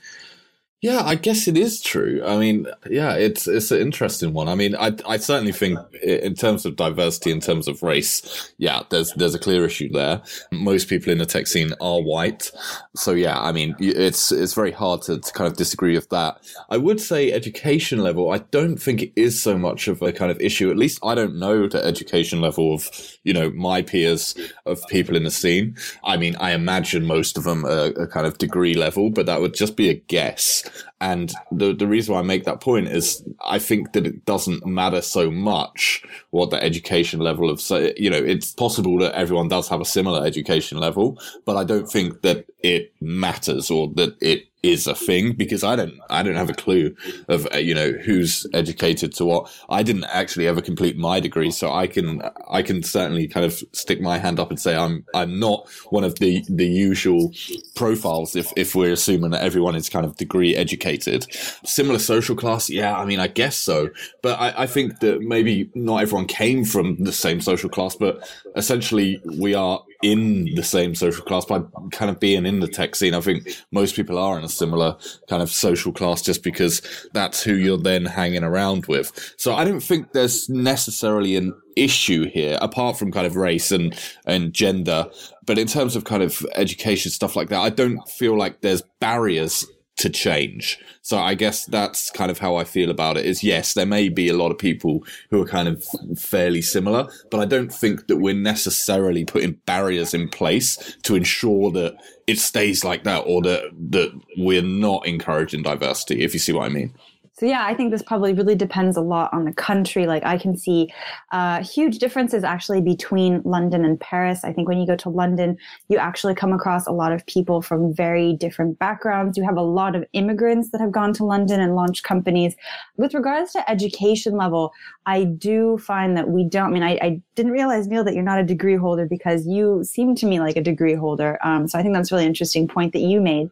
Yeah, 0.86 1.02
I 1.02 1.16
guess 1.16 1.48
it 1.48 1.58
is 1.58 1.82
true. 1.82 2.22
I 2.24 2.38
mean, 2.38 2.68
yeah, 2.88 3.16
it's 3.16 3.48
it's 3.48 3.72
an 3.72 3.82
interesting 3.82 4.34
one. 4.34 4.48
I 4.48 4.54
mean, 4.54 4.76
I 4.76 4.96
I 5.08 5.18
certainly 5.18 5.52
think 5.52 5.80
in 6.04 6.36
terms 6.36 6.64
of 6.64 6.76
diversity, 6.76 7.32
in 7.32 7.40
terms 7.40 7.68
of 7.68 7.82
race, 7.82 8.54
yeah, 8.60 8.84
there's 8.92 9.12
there's 9.14 9.34
a 9.34 9.40
clear 9.40 9.66
issue 9.66 9.90
there. 9.92 10.22
Most 10.52 10.88
people 10.88 11.12
in 11.12 11.18
the 11.18 11.26
tech 11.26 11.48
scene 11.48 11.72
are 11.82 12.00
white, 12.00 12.52
so 12.96 13.14
yeah, 13.14 13.40
I 13.40 13.52
mean, 13.52 13.76
it's 13.80 14.32
it's 14.32 14.54
very 14.54 14.72
hard 14.72 15.02
to, 15.04 15.18
to 15.18 15.34
kind 15.34 15.50
of 15.50 15.58
disagree 15.58 15.96
with 15.96 16.10
that. 16.12 16.38
I 16.70 16.78
would 16.78 17.02
say 17.02 17.32
education 17.32 18.04
level. 18.04 18.30
I 18.32 18.38
don't 18.38 18.78
think 18.78 19.02
it 19.02 19.14
is 19.16 19.42
so 19.42 19.58
much 19.58 19.88
of 19.88 20.04
a 20.04 20.14
kind 20.14 20.30
of 20.30 20.40
issue. 20.40 20.70
At 20.70 20.78
least 20.78 21.00
I 21.04 21.16
don't 21.16 21.40
know 21.40 21.68
the 21.68 21.84
education 21.84 22.42
level 22.42 22.76
of 22.76 22.92
you 23.24 23.34
know 23.34 23.50
my 23.50 23.82
peers 23.82 24.36
of 24.68 24.86
people 24.88 25.16
in 25.16 25.24
the 25.24 25.32
scene. 25.32 25.78
I 26.04 26.18
mean, 26.18 26.36
I 26.36 26.52
imagine 26.52 27.08
most 27.08 27.40
of 27.40 27.44
them 27.44 27.66
are, 27.66 27.92
are 28.00 28.08
kind 28.08 28.28
of 28.28 28.38
degree 28.38 28.76
level, 28.76 29.10
but 29.10 29.26
that 29.26 29.42
would 29.42 29.56
just 29.56 29.76
be 29.76 29.90
a 29.90 29.96
guess. 29.96 30.64
And 31.02 31.34
the 31.52 31.74
the 31.74 31.88
reason 31.88 32.14
why 32.14 32.20
I 32.20 32.24
make 32.24 32.46
that 32.46 32.62
point 32.62 32.88
is 32.88 33.24
I 33.46 33.60
think 33.60 33.94
that 33.94 34.08
it 34.08 34.26
doesn't 34.26 34.66
matter 34.66 35.02
so 35.02 35.30
much 35.30 36.04
what 36.32 36.50
the 36.50 36.62
education 36.64 37.20
level 37.20 37.50
of 37.50 37.62
so 37.62 37.92
you 37.98 38.10
know 38.10 38.18
it's 38.18 38.52
possible 38.52 38.98
that 39.00 39.14
everyone 39.14 39.48
does 39.48 39.68
have 39.70 39.82
a 39.82 39.86
similar 39.86 40.26
education 40.26 40.78
level, 40.78 41.20
but 41.46 41.58
I 41.58 41.64
don't 41.64 41.90
think 41.90 42.22
that 42.22 42.46
it 42.60 42.94
matters 43.02 43.70
or 43.70 43.90
that 43.96 44.16
it 44.22 44.46
is 44.66 44.88
a 44.88 44.96
thing 44.96 45.34
because 45.34 45.64
I 45.64 45.76
don't 45.76 46.00
I 46.10 46.24
don't 46.24 46.36
have 46.36 46.50
a 46.50 46.54
clue 46.54 46.96
of 47.28 47.48
uh, 47.54 47.58
you 47.58 47.76
know 47.76 47.92
who's 47.92 48.48
educated 48.54 49.14
to 49.16 49.26
what. 49.26 49.52
I 49.70 49.84
didn't 49.84 50.06
actually 50.06 50.48
ever 50.48 50.62
complete 50.62 50.98
my 50.98 51.20
degree, 51.20 51.52
so 51.52 51.72
I 51.72 51.88
can 51.88 52.22
I 52.50 52.62
can 52.62 52.84
certainly 52.84 53.28
kind 53.28 53.46
of 53.46 53.64
stick 53.74 54.02
my 54.02 54.18
hand 54.18 54.40
up 54.40 54.50
and 54.50 54.60
say 54.60 54.76
I'm 54.76 55.06
I'm 55.14 55.40
not 55.40 55.70
one 55.90 56.04
of 56.04 56.20
the 56.20 56.44
the 56.50 56.68
usual 56.68 57.32
profiles 57.76 58.36
if 58.36 58.52
if 58.56 58.76
we're 58.76 58.94
assuming 58.94 59.32
that 59.32 59.44
everyone 59.44 59.76
is 59.76 59.90
kind 59.90 60.06
of 60.06 60.18
degree 60.18 60.56
educated. 60.56 61.26
Similar 61.66 62.00
social 62.00 62.36
class, 62.36 62.70
yeah, 62.70 62.98
I 62.98 63.06
mean 63.06 63.20
I 63.20 63.28
guess 63.28 63.58
so, 63.58 63.90
but 64.22 64.40
I, 64.40 64.64
I 64.64 64.68
think 64.68 65.00
that 65.00 65.22
maybe 65.22 65.70
not 65.76 66.02
everyone 66.02 66.28
came 66.28 66.66
from 66.66 67.04
the 67.04 67.14
same 67.14 67.42
social 67.42 67.70
class, 67.70 67.96
but 67.96 68.28
essentially 68.56 69.22
we 69.26 69.54
are 69.54 69.84
in 70.04 70.54
the 70.56 70.64
same 70.64 70.96
social 70.96 71.24
class 71.24 71.46
by 71.46 71.62
kind 71.92 72.12
of 72.12 72.20
being 72.20 72.46
in 72.46 72.60
the 72.60 72.68
tech 72.68 72.96
scene. 72.96 73.14
I 73.14 73.22
think 73.22 73.48
most 73.72 73.96
people 73.96 74.18
are 74.18 74.38
in 74.38 74.44
a 74.44 74.50
similar 74.50 74.98
kind 75.30 75.42
of 75.42 75.50
social 75.50 75.92
class 75.92 76.22
just 76.22 76.44
because 76.44 76.82
that's 77.14 77.44
who 77.44 77.54
you're 77.54 77.78
then 77.78 78.06
hanging 78.06 78.44
around 78.44 78.86
with. 78.88 79.34
So 79.38 79.56
I 79.56 79.64
don't 79.64 79.82
think 79.82 80.12
there's 80.12 80.50
necessarily 80.50 81.36
an 81.36 81.54
issue 81.76 82.30
here 82.30 82.58
apart 82.62 82.98
from 82.98 83.12
kind 83.12 83.28
of 83.28 83.36
race 83.36 83.70
and 83.70 83.94
and 84.26 84.54
gender 84.54 85.06
but 85.46 85.58
in 85.58 85.68
terms 85.68 85.96
of 85.96 86.06
kind 86.06 86.24
of 86.24 86.46
education 86.56 87.12
stuff 87.12 87.36
like 87.36 87.50
that 87.50 87.60
i 87.60 87.70
don't 87.70 88.08
feel 88.08 88.38
like 88.38 88.62
there's 88.62 88.82
barriers 89.02 89.66
to 89.98 90.10
change. 90.10 90.80
So 91.02 91.18
I 91.18 91.36
guess 91.36 91.66
that's 91.66 92.10
kind 92.10 92.30
of 92.30 92.40
how 92.40 92.56
I 92.56 92.64
feel 92.64 92.90
about 92.90 93.18
it 93.18 93.26
is 93.26 93.44
yes, 93.44 93.74
there 93.74 93.86
may 93.86 94.10
be 94.10 94.28
a 94.28 94.36
lot 94.36 94.52
of 94.52 94.58
people 94.58 95.06
who 95.30 95.42
are 95.42 95.48
kind 95.48 95.68
of 95.68 95.86
fairly 96.18 96.62
similar, 96.62 97.08
but 97.32 97.40
I 97.40 97.46
don't 97.46 97.72
think 97.72 98.08
that 98.08 98.18
we're 98.18 98.34
necessarily 98.34 99.24
putting 99.24 99.54
barriers 99.66 100.14
in 100.14 100.30
place 100.30 100.98
to 101.04 101.16
ensure 101.16 101.72
that 101.72 101.96
it 102.28 102.40
stays 102.40 102.84
like 102.84 103.04
that 103.04 103.20
or 103.20 103.42
that, 103.44 103.72
that 103.92 104.20
we're 104.38 104.62
not 104.62 105.06
encouraging 105.06 105.64
diversity, 105.64 106.24
if 106.24 106.34
you 106.34 106.40
see 106.40 106.52
what 106.52 106.66
I 106.66 106.70
mean. 106.70 106.94
So 107.38 107.46
yeah, 107.46 107.66
I 107.66 107.74
think 107.74 107.92
this 107.92 108.02
probably 108.02 108.32
really 108.32 108.56
depends 108.56 108.96
a 108.96 109.02
lot 109.02 109.34
on 109.34 109.44
the 109.44 109.52
country. 109.52 110.08
Like 110.08 110.24
I 110.26 110.38
can 110.38 110.56
see 110.56 110.90
uh, 111.34 111.62
huge 111.62 111.98
differences 111.98 112.46
actually 112.46 112.80
between 112.82 113.42
London 113.44 113.84
and 113.84 114.00
Paris. 114.00 114.46
I 114.46 114.54
think 114.54 114.70
when 114.70 114.78
you 114.78 114.88
go 114.88 114.96
to 114.96 115.10
London, 115.10 115.58
you 115.90 115.98
actually 115.98 116.34
come 116.34 116.54
across 116.54 116.88
a 116.88 116.94
lot 116.94 117.12
of 117.12 117.26
people 117.26 117.62
from 117.62 117.94
very 117.94 118.32
different 118.32 118.80
backgrounds. 118.80 119.38
You 119.38 119.44
have 119.44 119.58
a 119.58 119.62
lot 119.62 119.98
of 119.98 120.06
immigrants 120.14 120.70
that 120.72 120.80
have 120.80 120.94
gone 120.94 121.12
to 121.16 121.26
London 121.26 121.60
and 121.60 121.76
launched 121.76 122.06
companies. 122.06 122.56
With 122.96 123.14
regards 123.14 123.52
to 123.52 123.70
education 123.70 124.38
level, 124.38 124.72
I 125.06 125.26
do 125.26 125.78
find 125.78 126.16
that 126.16 126.30
we 126.30 126.46
don't. 126.46 126.68
I 126.68 126.72
mean, 126.72 126.84
I, 126.84 126.98
I 127.02 127.22
didn't 127.36 127.52
realize 127.52 127.88
Neil 127.88 128.06
that 128.06 128.14
you're 128.14 128.24
not 128.24 128.40
a 128.40 128.44
degree 128.44 128.78
holder 128.78 129.06
because 129.06 129.46
you 129.46 129.84
seem 129.84 130.16
to 130.16 130.26
me 130.26 130.40
like 130.40 130.56
a 130.56 130.62
degree 130.62 130.96
holder. 130.96 131.38
Um, 131.44 131.68
so 131.68 131.78
I 131.78 131.82
think 131.82 131.96
that's 131.96 132.14
a 132.14 132.16
really 132.16 132.28
interesting 132.28 132.66
point 132.66 132.94
that 132.94 133.02
you 133.02 133.20
made. 133.20 133.50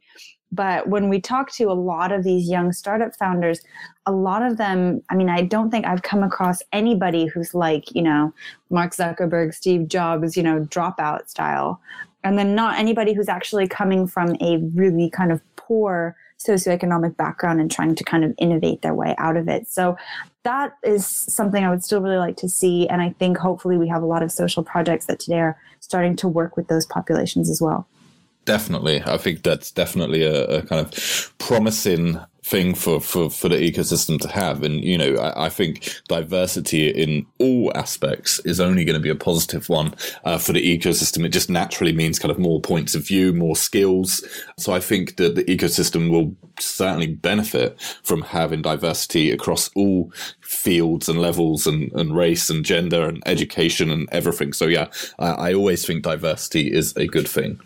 But 0.54 0.88
when 0.88 1.10
we 1.10 1.20
talk 1.20 1.52
to 1.54 1.66
a 1.66 1.74
lot 1.74 2.12
of 2.12 2.24
these 2.24 2.48
young 2.48 2.74
startup 2.74 3.16
founders, 3.16 3.62
a 4.06 4.12
lot 4.12 4.44
of 4.44 4.58
them, 4.58 5.02
I 5.10 5.16
mean, 5.16 5.28
I 5.28 5.42
don't 5.42 5.72
think 5.72 5.88
I've 5.88 6.04
come 6.04 6.22
across 6.22 6.62
anybody 6.72 7.26
who's 7.26 7.56
like, 7.56 7.94
you 7.96 8.04
know, 8.04 8.32
Mark 8.70 8.94
Zuckerberg, 8.94 9.56
Steve 9.56 9.88
Jobs, 9.88 10.38
you 10.38 10.44
know, 10.44 10.60
dropout 10.66 11.28
style. 11.28 11.82
And 12.24 12.38
then 12.38 12.54
not 12.54 12.78
anybody 12.78 13.14
who's 13.14 13.30
actually 13.30 13.68
coming 13.68 14.06
from 14.06 14.36
a 14.42 14.58
really 14.76 15.10
kind 15.10 15.32
of 15.32 15.42
poor 15.56 16.16
socioeconomic 16.38 17.18
background 17.18 17.60
and 17.60 17.72
trying 17.72 17.96
to 17.96 18.04
kind 18.04 18.24
of 18.24 18.34
innovate 18.38 18.84
their 18.84 18.94
way 18.94 19.16
out 19.18 19.38
of 19.38 19.48
it. 19.48 19.68
So 19.68 19.98
that 20.44 20.78
is 20.84 21.08
something 21.08 21.64
I 21.64 21.70
would 21.70 21.84
still 21.84 22.02
really 22.02 22.18
like 22.18 22.38
to 22.38 22.50
see. 22.50 22.88
And 22.90 23.02
I 23.02 23.10
think 23.18 23.38
hopefully 23.38 23.78
we 23.78 23.88
have 23.88 24.04
a 24.04 24.06
lot 24.06 24.22
of 24.22 24.32
social 24.32 24.64
projects 24.64 25.06
that 25.06 25.20
today 25.20 25.40
are 25.40 25.58
starting 25.80 26.16
to 26.18 26.28
work 26.28 26.56
with 26.56 26.68
those 26.68 26.86
populations 26.86 27.50
as 27.50 27.60
well. 27.62 27.88
Definitely. 28.46 29.02
I 29.06 29.18
think 29.18 29.44
that's 29.44 29.72
definitely 29.72 30.24
a, 30.24 30.46
a, 30.46 30.62
kind 30.64 30.86
of 30.86 31.34
promising 31.38 32.20
thing 32.44 32.76
for, 32.76 33.00
for, 33.00 33.30
for 33.30 33.48
the 33.48 33.56
ecosystem 33.56 34.20
to 34.20 34.28
have. 34.28 34.64
And, 34.64 34.84
you 34.84 34.98
know, 34.98 35.16
I, 35.16 35.46
I 35.46 35.50
think 35.50 36.02
diversity 36.10 36.90
in 36.90 37.26
all 37.40 37.72
aspects 37.74 38.40
is 38.40 38.60
only 38.60 38.84
going 38.84 38.96
to 38.96 39.00
be 39.00 39.10
a 39.10 39.16
positive 39.16 39.70
one 39.70 39.96
uh, 40.26 40.38
for 40.38 40.52
the 40.52 40.78
ecosystem. 40.78 41.24
It 41.24 41.30
just 41.30 41.50
naturally 41.50 41.94
means 41.94 42.20
kind 42.20 42.32
of 42.32 42.38
more 42.38 42.60
points 42.60 42.96
of 42.96 43.08
view, 43.08 43.32
more 43.32 43.56
skills. 43.56 44.22
So 44.60 44.74
I 44.74 44.82
think 44.82 45.16
that 45.16 45.36
the 45.36 45.46
ecosystem 45.46 46.12
will 46.12 46.36
certainly 46.60 47.08
benefit 47.08 47.80
from 48.04 48.24
having 48.24 48.62
diversity 48.62 49.32
across 49.32 49.70
all 49.74 50.12
fields 50.42 51.08
and 51.08 51.20
levels 51.20 51.66
and, 51.66 51.94
and 51.94 52.14
race 52.14 52.50
and 52.50 52.66
gender 52.66 53.08
and 53.08 53.24
education 53.26 53.90
and 53.90 54.10
everything. 54.12 54.52
So 54.52 54.66
yeah, 54.68 54.90
I, 55.18 55.30
I 55.30 55.54
always 55.54 55.86
think 55.86 56.04
diversity 56.04 56.74
is 56.74 56.94
a 56.98 57.08
good 57.08 57.28
thing. 57.28 57.62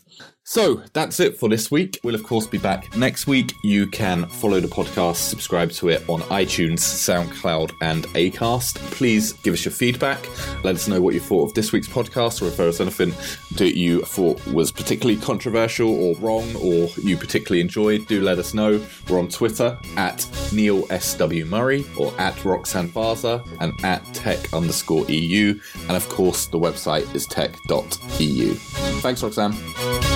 So 0.50 0.82
that's 0.94 1.20
it 1.20 1.38
for 1.38 1.50
this 1.50 1.70
week. 1.70 2.00
We'll, 2.06 2.16
of 2.16 2.24
course, 2.24 2.48
be 2.48 2.58
back 2.58 2.96
next 2.96 3.28
week. 3.28 3.54
You 3.66 3.86
can 3.86 4.26
follow 4.28 4.62
the 4.62 4.70
podcast, 4.70 5.18
subscribe 5.18 5.72
to 5.72 5.90
it 5.90 6.08
on 6.08 6.22
iTunes, 6.22 6.80
SoundCloud, 6.80 7.74
and 7.82 8.06
Acast. 8.16 8.76
Please 8.92 9.34
give 9.34 9.54
us 9.54 9.66
your 9.66 9.74
feedback. 9.74 10.26
Let 10.64 10.76
us 10.76 10.88
know 10.88 11.02
what 11.02 11.14
you 11.14 11.20
thought 11.20 11.50
of 11.50 11.54
this 11.54 11.74
week's 11.74 11.90
podcast, 11.90 12.42
or 12.42 12.46
if 12.46 12.56
there 12.56 12.68
was 12.68 12.80
anything 12.80 13.14
that 13.58 13.78
you 13.78 14.04
thought 14.04 14.44
was 14.48 14.72
particularly 14.72 15.20
controversial 15.20 15.94
or 15.94 16.16
wrong, 16.16 16.56
or 16.56 16.88
you 17.04 17.18
particularly 17.18 17.60
enjoyed. 17.60 18.08
Do 18.08 18.22
let 18.22 18.40
us 18.40 18.54
know. 18.54 18.82
We're 19.10 19.20
on 19.20 19.28
Twitter 19.28 19.78
at 19.98 20.26
Neil 20.54 20.86
S.W. 20.90 21.44
Murray, 21.44 21.86
or 22.00 22.14
at 22.22 22.46
Roxanne 22.46 22.90
Varza, 22.90 23.46
and 23.60 23.74
at 23.84 24.02
tech 24.14 24.54
underscore 24.54 25.04
EU. 25.12 25.60
And 25.90 25.98
of 25.98 26.08
course, 26.08 26.46
the 26.46 26.58
website 26.58 27.14
is 27.14 27.26
tech.eu. 27.26 28.54
Thanks, 28.54 29.22
Roxanne. 29.22 29.52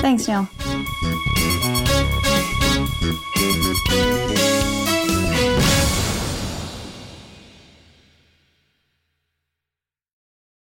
Thanks, 0.02 0.21
行。 0.22 1.31